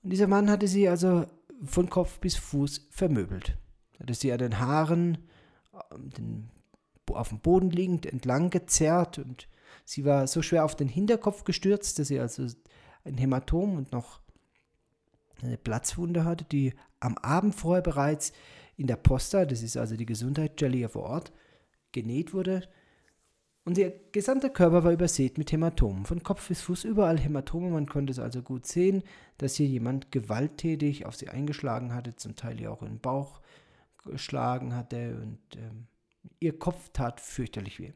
Und 0.01 0.11
dieser 0.11 0.27
Mann 0.27 0.49
hatte 0.49 0.67
sie 0.67 0.87
also 0.87 1.25
von 1.65 1.89
Kopf 1.89 2.19
bis 2.19 2.37
Fuß 2.37 2.87
vermöbelt. 2.89 3.57
Hat 3.99 4.09
er 4.09 4.15
sie 4.15 4.31
an 4.31 4.39
den 4.39 4.59
Haaren 4.59 5.17
ähm, 5.91 6.09
den, 6.11 6.49
auf 7.11 7.29
dem 7.29 7.39
Boden 7.39 7.69
liegend 7.69 8.05
entlang 8.05 8.49
gezerrt 8.49 9.19
und 9.19 9.49
sie 9.89 10.05
war 10.05 10.27
so 10.27 10.43
schwer 10.43 10.65
auf 10.65 10.75
den 10.75 10.87
Hinterkopf 10.87 11.45
gestürzt, 11.45 11.97
dass 11.97 12.09
sie 12.09 12.19
also 12.19 12.45
ein 13.03 13.17
Hämatom 13.17 13.75
und 13.75 13.91
noch 13.91 14.21
eine 15.41 15.57
Platzwunde 15.57 16.25
hatte, 16.25 16.45
die 16.45 16.75
am 16.99 17.17
Abend 17.17 17.55
vorher 17.55 17.81
bereits 17.81 18.31
in 18.77 18.85
der 18.85 18.97
Posta, 18.97 19.45
das 19.45 19.63
ist 19.63 19.77
also 19.77 19.95
die 19.95 20.05
Gesundheitsstelle 20.05 20.89
vor 20.89 21.03
Ort, 21.03 21.33
genäht 21.91 22.33
wurde. 22.35 22.69
Und 23.65 23.79
ihr 23.79 23.91
gesamter 24.11 24.51
Körper 24.51 24.83
war 24.83 24.91
übersät 24.91 25.39
mit 25.39 25.51
Hämatomen. 25.51 26.05
Von 26.05 26.21
Kopf 26.21 26.47
bis 26.47 26.61
Fuß 26.61 26.83
überall 26.83 27.19
Hämatome. 27.19 27.69
Man 27.69 27.87
konnte 27.87 28.11
es 28.11 28.19
also 28.19 28.43
gut 28.43 28.67
sehen, 28.67 29.01
dass 29.39 29.55
hier 29.55 29.67
jemand 29.67 30.11
gewalttätig 30.11 31.07
auf 31.07 31.15
sie 31.15 31.29
eingeschlagen 31.29 31.95
hatte, 31.95 32.15
zum 32.15 32.35
Teil 32.35 32.61
ihr 32.61 32.71
auch 32.71 32.83
in 32.83 32.89
den 32.89 32.99
Bauch 32.99 33.41
geschlagen 34.03 34.75
hatte. 34.75 35.17
Und 35.21 35.39
ähm, 35.57 35.87
ihr 36.39 36.57
Kopf 36.59 36.89
tat 36.93 37.19
fürchterlich 37.21 37.79
weh. 37.79 37.93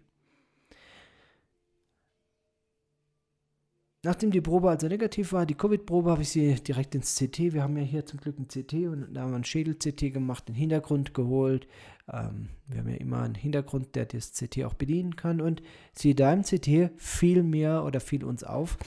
Nachdem 4.06 4.32
die 4.32 4.42
Probe 4.42 4.70
also 4.70 4.88
negativ 4.90 5.32
war, 5.32 5.46
die 5.46 5.56
Covid-Probe, 5.56 6.12
habe 6.12 6.24
ich 6.24 6.30
sie 6.30 6.56
direkt 6.56 6.94
ins 6.94 7.16
CT. 7.16 7.54
Wir 7.54 7.64
haben 7.64 7.78
ja 7.78 7.84
hier 7.84 8.06
zum 8.06 8.20
Glück 8.20 8.38
ein 8.38 8.50
CT 8.50 8.74
und 8.88 9.14
da 9.14 9.22
haben 9.22 9.32
wir 9.32 9.38
ein 9.38 9.46
Schädel-CT 9.46 10.14
gemacht, 10.14 10.50
den 10.50 10.56
Hintergrund 10.56 11.14
geholt. 11.14 11.68
Ähm, 12.12 12.50
wir 12.68 12.80
haben 12.80 12.90
ja 12.90 12.98
immer 12.98 13.22
einen 13.22 13.36
Hintergrund, 13.36 13.96
der 13.96 14.06
das 14.06 14.34
CT 14.34 14.66
auch 14.66 14.74
bedienen 14.74 15.16
kann. 15.16 15.40
Und 15.40 15.64
siehe 15.94 16.16
da 16.16 16.34
im 16.34 16.44
CT 16.44 16.92
fiel 16.98 17.44
mir 17.44 17.84
oder 17.86 18.02
fiel 18.02 18.26
uns 18.26 18.44
auf, 18.44 18.78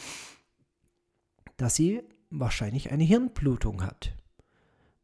dass 1.57 1.75
sie 1.77 2.03
wahrscheinlich 2.29 2.93
eine 2.93 3.05
Hirnblutung 3.05 3.85
hat. 3.85 4.13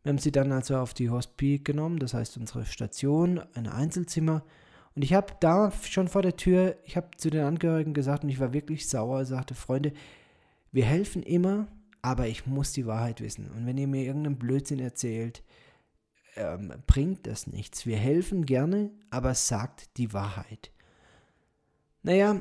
Wir 0.02 0.10
haben 0.10 0.18
sie 0.18 0.32
dann 0.32 0.52
also 0.52 0.76
auf 0.76 0.92
die 0.92 1.08
Hospiz 1.08 1.64
genommen, 1.64 1.98
das 1.98 2.12
heißt 2.12 2.36
unsere 2.36 2.66
Station, 2.66 3.40
ein 3.54 3.66
Einzelzimmer 3.66 4.44
und 4.94 5.02
ich 5.02 5.14
habe 5.14 5.32
da 5.40 5.72
schon 5.82 6.08
vor 6.08 6.22
der 6.22 6.36
Tür, 6.36 6.76
ich 6.84 6.96
habe 6.96 7.08
zu 7.16 7.30
den 7.30 7.44
Angehörigen 7.44 7.94
gesagt 7.94 8.24
und 8.24 8.30
ich 8.30 8.40
war 8.40 8.52
wirklich 8.52 8.88
sauer, 8.88 9.24
sagte, 9.24 9.54
Freunde, 9.54 9.92
wir 10.70 10.84
helfen 10.84 11.22
immer, 11.22 11.68
aber 12.02 12.26
ich 12.26 12.46
muss 12.46 12.72
die 12.72 12.86
Wahrheit 12.86 13.20
wissen. 13.20 13.50
Und 13.50 13.66
wenn 13.66 13.78
ihr 13.78 13.86
mir 13.86 14.04
irgendeinen 14.04 14.38
Blödsinn 14.38 14.80
erzählt, 14.80 15.42
ähm, 16.36 16.72
bringt 16.86 17.26
das 17.26 17.46
nichts. 17.46 17.86
Wir 17.86 17.96
helfen 17.96 18.44
gerne, 18.44 18.90
aber 19.10 19.34
sagt 19.34 19.96
die 19.96 20.12
Wahrheit. 20.12 20.70
Naja, 22.02 22.40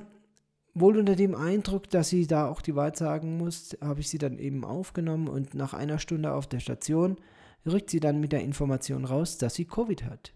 wohl 0.74 0.98
unter 0.98 1.16
dem 1.16 1.36
Eindruck, 1.36 1.90
dass 1.90 2.10
sie 2.10 2.28
da 2.28 2.48
auch 2.48 2.62
die 2.62 2.76
Wahrheit 2.76 2.98
sagen 2.98 3.38
muss, 3.38 3.78
habe 3.82 4.00
ich 4.00 4.10
sie 4.10 4.18
dann 4.18 4.40
eben 4.40 4.66
aufgenommen 4.66 5.28
und 5.28 5.54
nach 5.54 5.74
einer 5.74 6.00
Stunde 6.00 6.34
auf 6.34 6.48
der 6.48 6.60
Station 6.60 7.18
rückt 7.66 7.90
sie 7.90 8.00
dann 8.00 8.20
mit 8.20 8.32
der 8.32 8.42
Information 8.42 9.06
raus, 9.06 9.38
dass 9.38 9.56
sie 9.56 9.66
Covid 9.66 10.04
hat. 10.06 10.34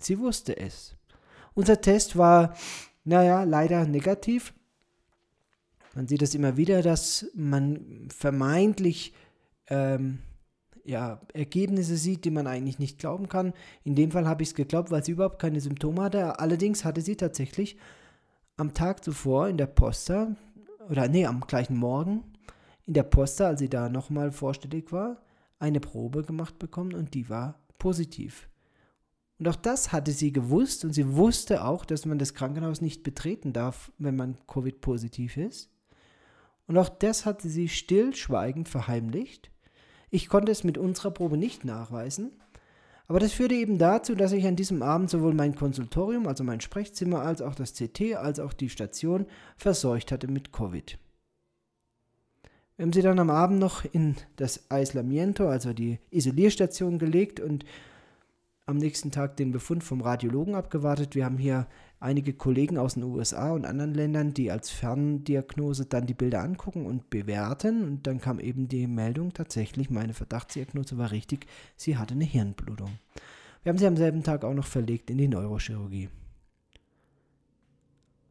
Sie 0.00 0.18
wusste 0.18 0.56
es. 0.56 0.96
Unser 1.54 1.80
Test 1.80 2.16
war, 2.16 2.54
naja, 3.04 3.44
leider 3.44 3.86
negativ. 3.86 4.54
Man 5.94 6.08
sieht 6.08 6.22
es 6.22 6.34
immer 6.34 6.56
wieder, 6.56 6.82
dass 6.82 7.26
man 7.34 8.08
vermeintlich 8.08 9.14
ähm, 9.68 10.18
ja, 10.84 11.20
Ergebnisse 11.32 11.96
sieht, 11.96 12.24
die 12.24 12.30
man 12.30 12.46
eigentlich 12.46 12.78
nicht 12.78 12.98
glauben 12.98 13.28
kann. 13.28 13.52
In 13.84 13.94
dem 13.94 14.10
Fall 14.10 14.26
habe 14.26 14.42
ich 14.42 14.50
es 14.50 14.54
geglaubt, 14.54 14.90
weil 14.90 15.04
sie 15.04 15.12
überhaupt 15.12 15.38
keine 15.38 15.60
Symptome 15.60 16.02
hatte. 16.02 16.38
Allerdings 16.38 16.84
hatte 16.84 17.00
sie 17.00 17.16
tatsächlich 17.16 17.76
am 18.56 18.74
Tag 18.74 19.04
zuvor 19.04 19.48
in 19.48 19.56
der 19.56 19.66
Posta, 19.66 20.36
oder 20.90 21.08
nee, 21.08 21.26
am 21.26 21.40
gleichen 21.40 21.76
Morgen 21.76 22.24
in 22.86 22.94
der 22.94 23.02
Posta, 23.04 23.46
als 23.46 23.60
sie 23.60 23.70
da 23.70 23.88
nochmal 23.88 24.30
vorstellig 24.30 24.92
war, 24.92 25.22
eine 25.58 25.80
Probe 25.80 26.22
gemacht 26.22 26.58
bekommen 26.58 26.92
und 26.94 27.14
die 27.14 27.30
war 27.30 27.58
positiv. 27.78 28.48
Und 29.38 29.48
auch 29.48 29.56
das 29.56 29.92
hatte 29.92 30.12
sie 30.12 30.32
gewusst 30.32 30.84
und 30.84 30.92
sie 30.92 31.16
wusste 31.16 31.64
auch, 31.64 31.84
dass 31.84 32.06
man 32.06 32.18
das 32.18 32.34
Krankenhaus 32.34 32.80
nicht 32.80 33.02
betreten 33.02 33.52
darf, 33.52 33.90
wenn 33.98 34.16
man 34.16 34.38
Covid-positiv 34.46 35.36
ist. 35.36 35.70
Und 36.66 36.78
auch 36.78 36.88
das 36.88 37.26
hatte 37.26 37.48
sie 37.48 37.68
stillschweigend 37.68 38.68
verheimlicht. 38.68 39.50
Ich 40.10 40.28
konnte 40.28 40.52
es 40.52 40.64
mit 40.64 40.78
unserer 40.78 41.10
Probe 41.10 41.36
nicht 41.36 41.64
nachweisen, 41.64 42.30
aber 43.06 43.18
das 43.18 43.32
führte 43.32 43.54
eben 43.54 43.76
dazu, 43.76 44.14
dass 44.14 44.32
ich 44.32 44.46
an 44.46 44.56
diesem 44.56 44.82
Abend 44.82 45.10
sowohl 45.10 45.34
mein 45.34 45.54
Konsultorium, 45.54 46.26
also 46.26 46.42
mein 46.42 46.60
Sprechzimmer, 46.60 47.20
als 47.20 47.42
auch 47.42 47.54
das 47.54 47.74
CT, 47.74 48.14
als 48.16 48.40
auch 48.40 48.54
die 48.54 48.70
Station 48.70 49.26
verseucht 49.56 50.10
hatte 50.10 50.28
mit 50.28 50.52
Covid. 50.52 50.98
Wir 52.76 52.84
haben 52.84 52.92
sie 52.92 53.02
dann 53.02 53.18
am 53.18 53.30
Abend 53.30 53.58
noch 53.58 53.84
in 53.84 54.16
das 54.36 54.70
Aislamiento, 54.70 55.48
also 55.48 55.72
die 55.72 55.98
Isolierstation 56.10 56.98
gelegt 56.98 57.40
und 57.40 57.64
am 58.66 58.78
nächsten 58.78 59.10
Tag 59.10 59.36
den 59.36 59.52
Befund 59.52 59.84
vom 59.84 60.00
Radiologen 60.00 60.54
abgewartet. 60.54 61.14
Wir 61.14 61.26
haben 61.26 61.36
hier 61.36 61.66
einige 62.00 62.32
Kollegen 62.32 62.78
aus 62.78 62.94
den 62.94 63.02
USA 63.02 63.52
und 63.52 63.66
anderen 63.66 63.92
Ländern, 63.92 64.32
die 64.32 64.50
als 64.50 64.70
Ferndiagnose 64.70 65.84
dann 65.84 66.06
die 66.06 66.14
Bilder 66.14 66.42
angucken 66.42 66.86
und 66.86 67.10
bewerten. 67.10 67.84
Und 67.84 68.06
dann 68.06 68.20
kam 68.20 68.40
eben 68.40 68.68
die 68.68 68.86
Meldung, 68.86 69.34
tatsächlich, 69.34 69.90
meine 69.90 70.14
Verdachtsdiagnose 70.14 70.96
war 70.96 71.10
richtig, 71.10 71.46
sie 71.76 71.98
hatte 71.98 72.14
eine 72.14 72.24
Hirnblutung. 72.24 72.98
Wir 73.62 73.70
haben 73.70 73.78
sie 73.78 73.86
am 73.86 73.98
selben 73.98 74.22
Tag 74.22 74.44
auch 74.44 74.54
noch 74.54 74.66
verlegt 74.66 75.10
in 75.10 75.18
die 75.18 75.28
Neurochirurgie. 75.28 76.08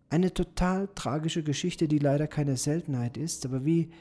Eine 0.10 0.34
total 0.34 0.90
tragische 0.94 1.44
Geschichte, 1.44 1.88
die 1.88 2.00
leider 2.00 2.28
keine 2.28 2.58
Seltenheit 2.58 3.18
ist, 3.18 3.46
aber 3.46 3.66
wie 3.66 3.92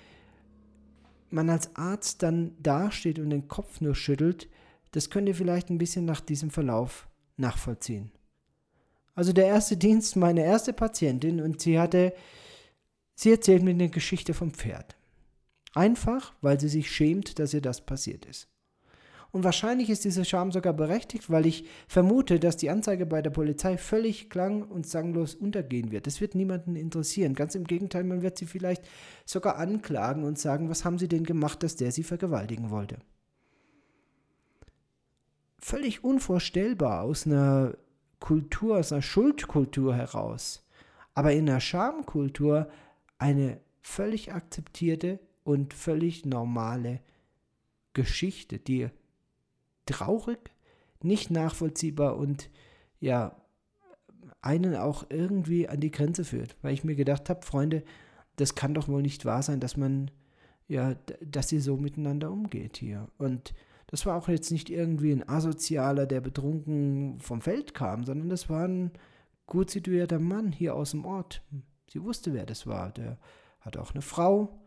man 1.30 1.48
als 1.48 1.74
Arzt 1.76 2.22
dann 2.22 2.52
dasteht 2.62 3.18
und 3.18 3.30
den 3.30 3.48
Kopf 3.48 3.80
nur 3.80 3.94
schüttelt, 3.94 4.48
das 4.92 5.10
könnt 5.10 5.28
ihr 5.28 5.34
vielleicht 5.34 5.70
ein 5.70 5.78
bisschen 5.78 6.04
nach 6.04 6.20
diesem 6.20 6.50
Verlauf 6.50 7.08
nachvollziehen. 7.36 8.12
Also 9.14 9.32
der 9.32 9.46
erste 9.46 9.76
Dienst, 9.76 10.16
meine 10.16 10.44
erste 10.44 10.72
Patientin 10.72 11.40
und 11.40 11.60
sie 11.60 11.78
hatte, 11.78 12.14
sie 13.14 13.30
erzählt 13.30 13.62
mir 13.62 13.70
eine 13.70 13.88
Geschichte 13.88 14.32
vom 14.32 14.52
Pferd. 14.52 14.96
Einfach, 15.74 16.34
weil 16.40 16.60
sie 16.60 16.68
sich 16.68 16.90
schämt, 16.90 17.38
dass 17.38 17.54
ihr 17.54 17.60
das 17.60 17.84
passiert 17.84 18.26
ist. 18.26 18.48
Und 19.30 19.44
wahrscheinlich 19.44 19.88
ist 19.88 20.04
diese 20.04 20.26
Scham 20.26 20.52
sogar 20.52 20.74
berechtigt, 20.74 21.30
weil 21.30 21.46
ich 21.46 21.66
vermute, 21.88 22.38
dass 22.38 22.58
die 22.58 22.68
Anzeige 22.68 23.06
bei 23.06 23.22
der 23.22 23.30
Polizei 23.30 23.78
völlig 23.78 24.28
klang 24.28 24.62
und 24.62 24.86
sanglos 24.86 25.34
untergehen 25.34 25.90
wird. 25.90 26.06
Das 26.06 26.20
wird 26.20 26.34
niemanden 26.34 26.76
interessieren. 26.76 27.32
Ganz 27.32 27.54
im 27.54 27.64
Gegenteil, 27.64 28.04
man 28.04 28.20
wird 28.20 28.36
sie 28.36 28.44
vielleicht 28.44 28.84
sogar 29.24 29.56
anklagen 29.56 30.24
und 30.24 30.38
sagen, 30.38 30.68
was 30.68 30.84
haben 30.84 30.98
sie 30.98 31.08
denn 31.08 31.24
gemacht, 31.24 31.62
dass 31.62 31.76
der 31.76 31.92
sie 31.92 32.02
vergewaltigen 32.02 32.68
wollte 32.68 32.98
völlig 35.62 36.04
unvorstellbar 36.04 37.02
aus 37.02 37.26
einer 37.26 37.76
Kultur, 38.20 38.78
aus 38.78 38.92
einer 38.92 39.02
Schuldkultur 39.02 39.94
heraus, 39.94 40.66
aber 41.14 41.32
in 41.32 41.48
einer 41.48 41.60
Schamkultur 41.60 42.68
eine 43.18 43.60
völlig 43.80 44.32
akzeptierte 44.32 45.20
und 45.44 45.72
völlig 45.72 46.26
normale 46.26 47.00
Geschichte, 47.94 48.58
die 48.58 48.88
traurig, 49.86 50.50
nicht 51.02 51.30
nachvollziehbar 51.30 52.16
und 52.16 52.50
ja, 53.00 53.36
einen 54.40 54.76
auch 54.76 55.06
irgendwie 55.08 55.68
an 55.68 55.80
die 55.80 55.90
Grenze 55.90 56.24
führt, 56.24 56.56
weil 56.62 56.74
ich 56.74 56.84
mir 56.84 56.96
gedacht 56.96 57.30
habe, 57.30 57.42
Freunde, 57.42 57.84
das 58.36 58.54
kann 58.54 58.74
doch 58.74 58.88
wohl 58.88 59.02
nicht 59.02 59.24
wahr 59.24 59.42
sein, 59.42 59.60
dass 59.60 59.76
man 59.76 60.10
ja, 60.68 60.94
dass 61.20 61.52
ihr 61.52 61.60
so 61.60 61.76
miteinander 61.76 62.30
umgeht 62.30 62.78
hier. 62.78 63.08
Und 63.18 63.52
das 63.92 64.06
war 64.06 64.16
auch 64.16 64.28
jetzt 64.28 64.50
nicht 64.50 64.70
irgendwie 64.70 65.12
ein 65.12 65.28
Asozialer, 65.28 66.06
der 66.06 66.22
betrunken 66.22 67.20
vom 67.20 67.42
Feld 67.42 67.74
kam, 67.74 68.04
sondern 68.04 68.30
das 68.30 68.48
war 68.48 68.66
ein 68.66 68.90
gut 69.44 69.68
situierter 69.68 70.18
Mann 70.18 70.50
hier 70.50 70.74
aus 70.74 70.92
dem 70.92 71.04
Ort. 71.04 71.42
Sie 71.90 72.02
wusste, 72.02 72.32
wer 72.32 72.46
das 72.46 72.66
war. 72.66 72.90
Der 72.92 73.18
hatte 73.60 73.82
auch 73.82 73.92
eine 73.92 74.00
Frau. 74.00 74.62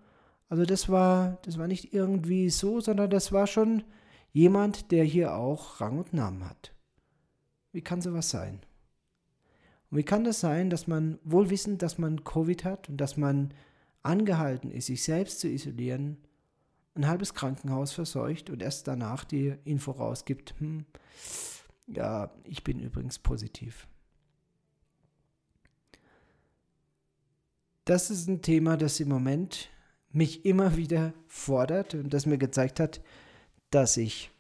Also 0.48 0.64
das 0.64 0.90
war, 0.90 1.40
das 1.42 1.58
war 1.58 1.68
nicht 1.68 1.92
irgendwie 1.92 2.52
so, 2.52 2.80
sondern 2.80 3.10
das 3.10 3.32
war 3.32 3.48
schon 3.48 3.84
jemand, 4.32 4.92
der 4.92 5.04
hier 5.04 5.34
auch 5.34 5.82
Rang 5.82 5.98
und 5.98 6.14
Namen 6.14 6.48
hat. 6.48 6.76
Wie 7.72 7.82
kann 7.82 8.02
sowas 8.02 8.30
sein? 8.30 8.60
Und 9.90 9.98
wie 9.98 10.04
kann 10.04 10.24
das 10.24 10.40
sein, 10.40 10.70
dass 10.70 10.86
man 10.86 11.18
wohl 11.24 11.50
wissend, 11.50 11.82
dass 11.82 11.98
man 11.98 12.24
Covid 12.24 12.64
hat 12.64 12.90
und 12.90 12.98
dass 12.98 13.18
man 13.18 13.56
angehalten 14.04 14.70
ist, 14.70 14.86
sich 14.86 15.04
selbst 15.04 15.40
zu 15.40 15.48
isolieren, 15.48 16.18
ein 16.96 17.08
halbes 17.08 17.34
Krankenhaus 17.34 17.92
verseucht 17.92 18.50
und 18.50 18.62
erst 18.62 18.88
danach 18.88 19.24
die 19.26 19.56
Info 19.66 19.92
rausgibt, 19.92 20.56
hm, 20.60 20.86
ja, 21.88 22.32
ich 22.46 22.64
bin 22.64 22.80
übrigens 22.80 23.20
positiv. 23.20 23.88
Das 27.84 28.10
ist 28.10 28.28
ein 28.28 28.42
Thema, 28.42 28.78
das 28.78 29.00
im 29.00 29.10
Moment 29.10 29.70
mich 30.12 30.46
immer 30.46 30.76
wieder 30.78 31.14
fordert 31.28 31.94
und 31.94 32.14
das 32.14 32.26
mir 32.26 32.38
gezeigt 32.38 32.80
hat, 32.80 33.02
dass 33.70 33.98
ich 33.98 34.32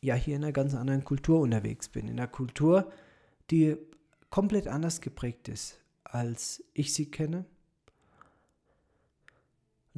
ja 0.00 0.14
hier 0.14 0.36
in 0.36 0.44
einer 0.44 0.52
ganz 0.52 0.74
anderen 0.74 1.02
Kultur 1.02 1.40
unterwegs 1.40 1.88
bin. 1.88 2.06
In 2.06 2.20
einer 2.20 2.28
Kultur, 2.28 2.92
die 3.50 3.76
komplett 4.30 4.68
anders 4.68 5.00
geprägt 5.00 5.48
ist, 5.48 5.80
als 6.04 6.62
ich 6.74 6.94
sie 6.94 7.10
kenne 7.10 7.46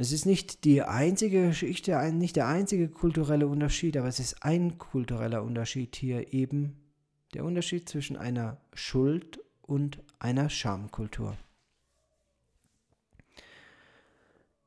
es 0.01 0.13
ist 0.13 0.25
nicht 0.25 0.65
die 0.65 0.83
einzige 0.83 1.49
Geschichte, 1.49 2.01
nicht 2.13 2.37
der 2.37 2.47
einzige 2.47 2.89
kulturelle 2.89 3.47
Unterschied, 3.47 3.97
aber 3.97 4.09
es 4.09 4.19
ist 4.19 4.43
ein 4.43 4.79
kultureller 4.79 5.43
Unterschied 5.43 5.95
hier 5.95 6.33
eben 6.33 6.81
der 7.35 7.45
Unterschied 7.45 7.89
zwischen 7.89 8.17
einer 8.17 8.57
Schuld 8.73 9.41
und 9.61 9.99
einer 10.19 10.49
Schamkultur. 10.49 11.37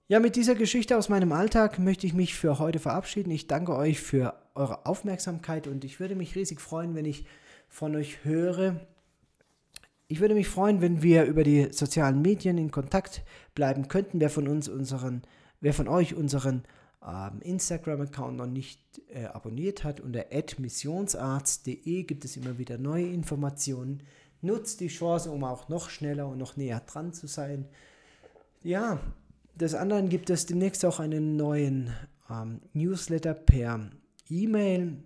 Ja, 0.07 0.19
mit 0.19 0.35
dieser 0.35 0.53
Geschichte 0.53 0.97
aus 0.97 1.09
meinem 1.09 1.31
Alltag 1.31 1.79
möchte 1.79 2.05
ich 2.05 2.13
mich 2.13 2.35
für 2.35 2.59
heute 2.59 2.77
verabschieden. 2.77 3.31
Ich 3.31 3.47
danke 3.47 3.75
euch 3.75 3.99
für 3.99 4.35
eure 4.53 4.85
Aufmerksamkeit 4.85 5.65
und 5.67 5.83
ich 5.83 5.99
würde 5.99 6.15
mich 6.15 6.35
riesig 6.35 6.61
freuen, 6.61 6.93
wenn 6.93 7.05
ich 7.05 7.25
von 7.67 7.95
euch 7.95 8.23
höre. 8.23 8.79
Ich 10.07 10.19
würde 10.19 10.35
mich 10.35 10.47
freuen, 10.47 10.81
wenn 10.81 11.01
wir 11.01 11.25
über 11.25 11.43
die 11.43 11.69
sozialen 11.71 12.21
Medien 12.21 12.57
in 12.57 12.71
Kontakt 12.71 13.23
bleiben 13.55 13.87
könnten. 13.87 14.19
Wer 14.19 14.29
von 14.29 14.47
uns 14.47 14.67
unseren, 14.67 15.23
wer 15.61 15.73
von 15.73 15.87
euch 15.87 16.13
unseren 16.15 16.63
ähm, 17.05 17.41
Instagram-Account 17.41 18.37
noch 18.37 18.47
nicht 18.47 18.79
äh, 19.09 19.25
abonniert 19.25 19.83
hat, 19.83 19.99
unter 19.99 20.25
missionsarzt.de 20.57 22.03
gibt 22.03 22.25
es 22.25 22.37
immer 22.37 22.57
wieder 22.57 22.77
neue 22.77 23.07
Informationen. 23.07 24.03
Nutzt 24.41 24.81
die 24.81 24.87
Chance, 24.87 25.31
um 25.31 25.43
auch 25.43 25.69
noch 25.69 25.89
schneller 25.89 26.27
und 26.27 26.37
noch 26.37 26.57
näher 26.57 26.81
dran 26.85 27.13
zu 27.13 27.27
sein. 27.27 27.65
Ja, 28.61 28.99
des 29.55 29.75
anderen 29.75 30.09
gibt 30.09 30.29
es 30.29 30.45
demnächst 30.45 30.85
auch 30.85 30.99
einen 30.99 31.35
neuen 31.35 31.91
ähm, 32.29 32.61
Newsletter 32.73 33.33
per 33.33 33.89
E-Mail. 34.29 34.97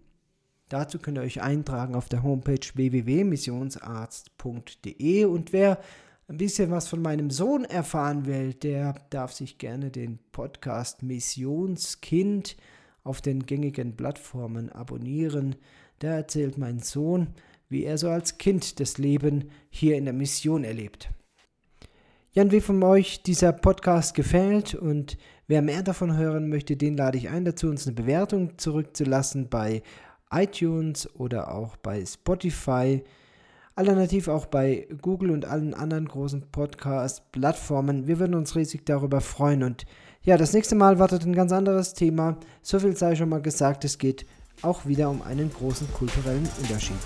Dazu 0.69 0.99
könnt 0.99 1.17
ihr 1.17 1.21
euch 1.21 1.41
eintragen 1.41 1.95
auf 1.95 2.09
der 2.09 2.23
Homepage 2.23 2.59
www.missionsarzt.de 2.73 5.25
und 5.25 5.53
wer 5.53 5.79
ein 6.27 6.37
bisschen 6.37 6.71
was 6.71 6.89
von 6.89 7.01
meinem 7.01 7.29
Sohn 7.29 7.63
erfahren 7.63 8.25
will, 8.25 8.53
der 8.53 8.95
darf 9.09 9.31
sich 9.31 9.59
gerne 9.59 9.91
den 9.91 10.19
Podcast 10.33 11.03
Missionskind 11.03 12.57
auf 13.05 13.21
den 13.21 13.45
gängigen 13.45 13.95
Plattformen 13.95 14.69
abonnieren. 14.69 15.55
Da 15.99 16.09
erzählt 16.09 16.57
mein 16.57 16.79
Sohn, 16.79 17.27
wie 17.69 17.85
er 17.85 17.97
so 17.97 18.09
als 18.09 18.37
Kind 18.37 18.81
das 18.81 18.97
Leben 18.97 19.49
hier 19.69 19.97
in 19.97 20.03
der 20.03 20.13
Mission 20.13 20.65
erlebt. 20.65 21.09
Jan, 22.33 22.51
wie 22.51 22.61
von 22.61 22.83
euch 22.83 23.23
dieser 23.23 23.53
Podcast 23.53 24.13
gefällt 24.13 24.75
und 24.75 25.17
wer 25.47 25.61
mehr 25.61 25.81
davon 25.81 26.17
hören 26.17 26.49
möchte, 26.49 26.75
den 26.75 26.97
lade 26.97 27.17
ich 27.17 27.29
ein, 27.29 27.45
dazu 27.45 27.67
uns 27.67 27.87
eine 27.87 27.95
Bewertung 27.95 28.57
zurückzulassen 28.57 29.47
bei 29.49 29.81
iTunes 30.31 31.09
oder 31.15 31.53
auch 31.53 31.77
bei 31.77 32.05
Spotify. 32.05 33.03
Alternativ 33.75 34.27
auch 34.27 34.47
bei 34.47 34.87
Google 35.01 35.31
und 35.31 35.45
allen 35.45 35.73
anderen 35.73 36.07
großen 36.07 36.49
Podcast-Plattformen. 36.51 38.07
Wir 38.07 38.19
würden 38.19 38.35
uns 38.35 38.55
riesig 38.55 38.85
darüber 38.85 39.21
freuen. 39.21 39.63
Und 39.63 39.85
ja, 40.23 40.35
das 40.37 40.53
nächste 40.53 40.75
Mal 40.75 40.99
wartet 40.99 41.25
ein 41.25 41.35
ganz 41.35 41.51
anderes 41.51 41.93
Thema. 41.93 42.37
So 42.61 42.79
viel 42.79 42.95
sei 42.95 43.15
schon 43.15 43.29
mal 43.29 43.41
gesagt, 43.41 43.85
es 43.85 43.97
geht 43.97 44.25
auch 44.63 44.85
wieder 44.85 45.09
um 45.09 45.21
einen 45.21 45.51
großen 45.51 45.91
kulturellen 45.93 46.49
Unterschied. 46.59 46.97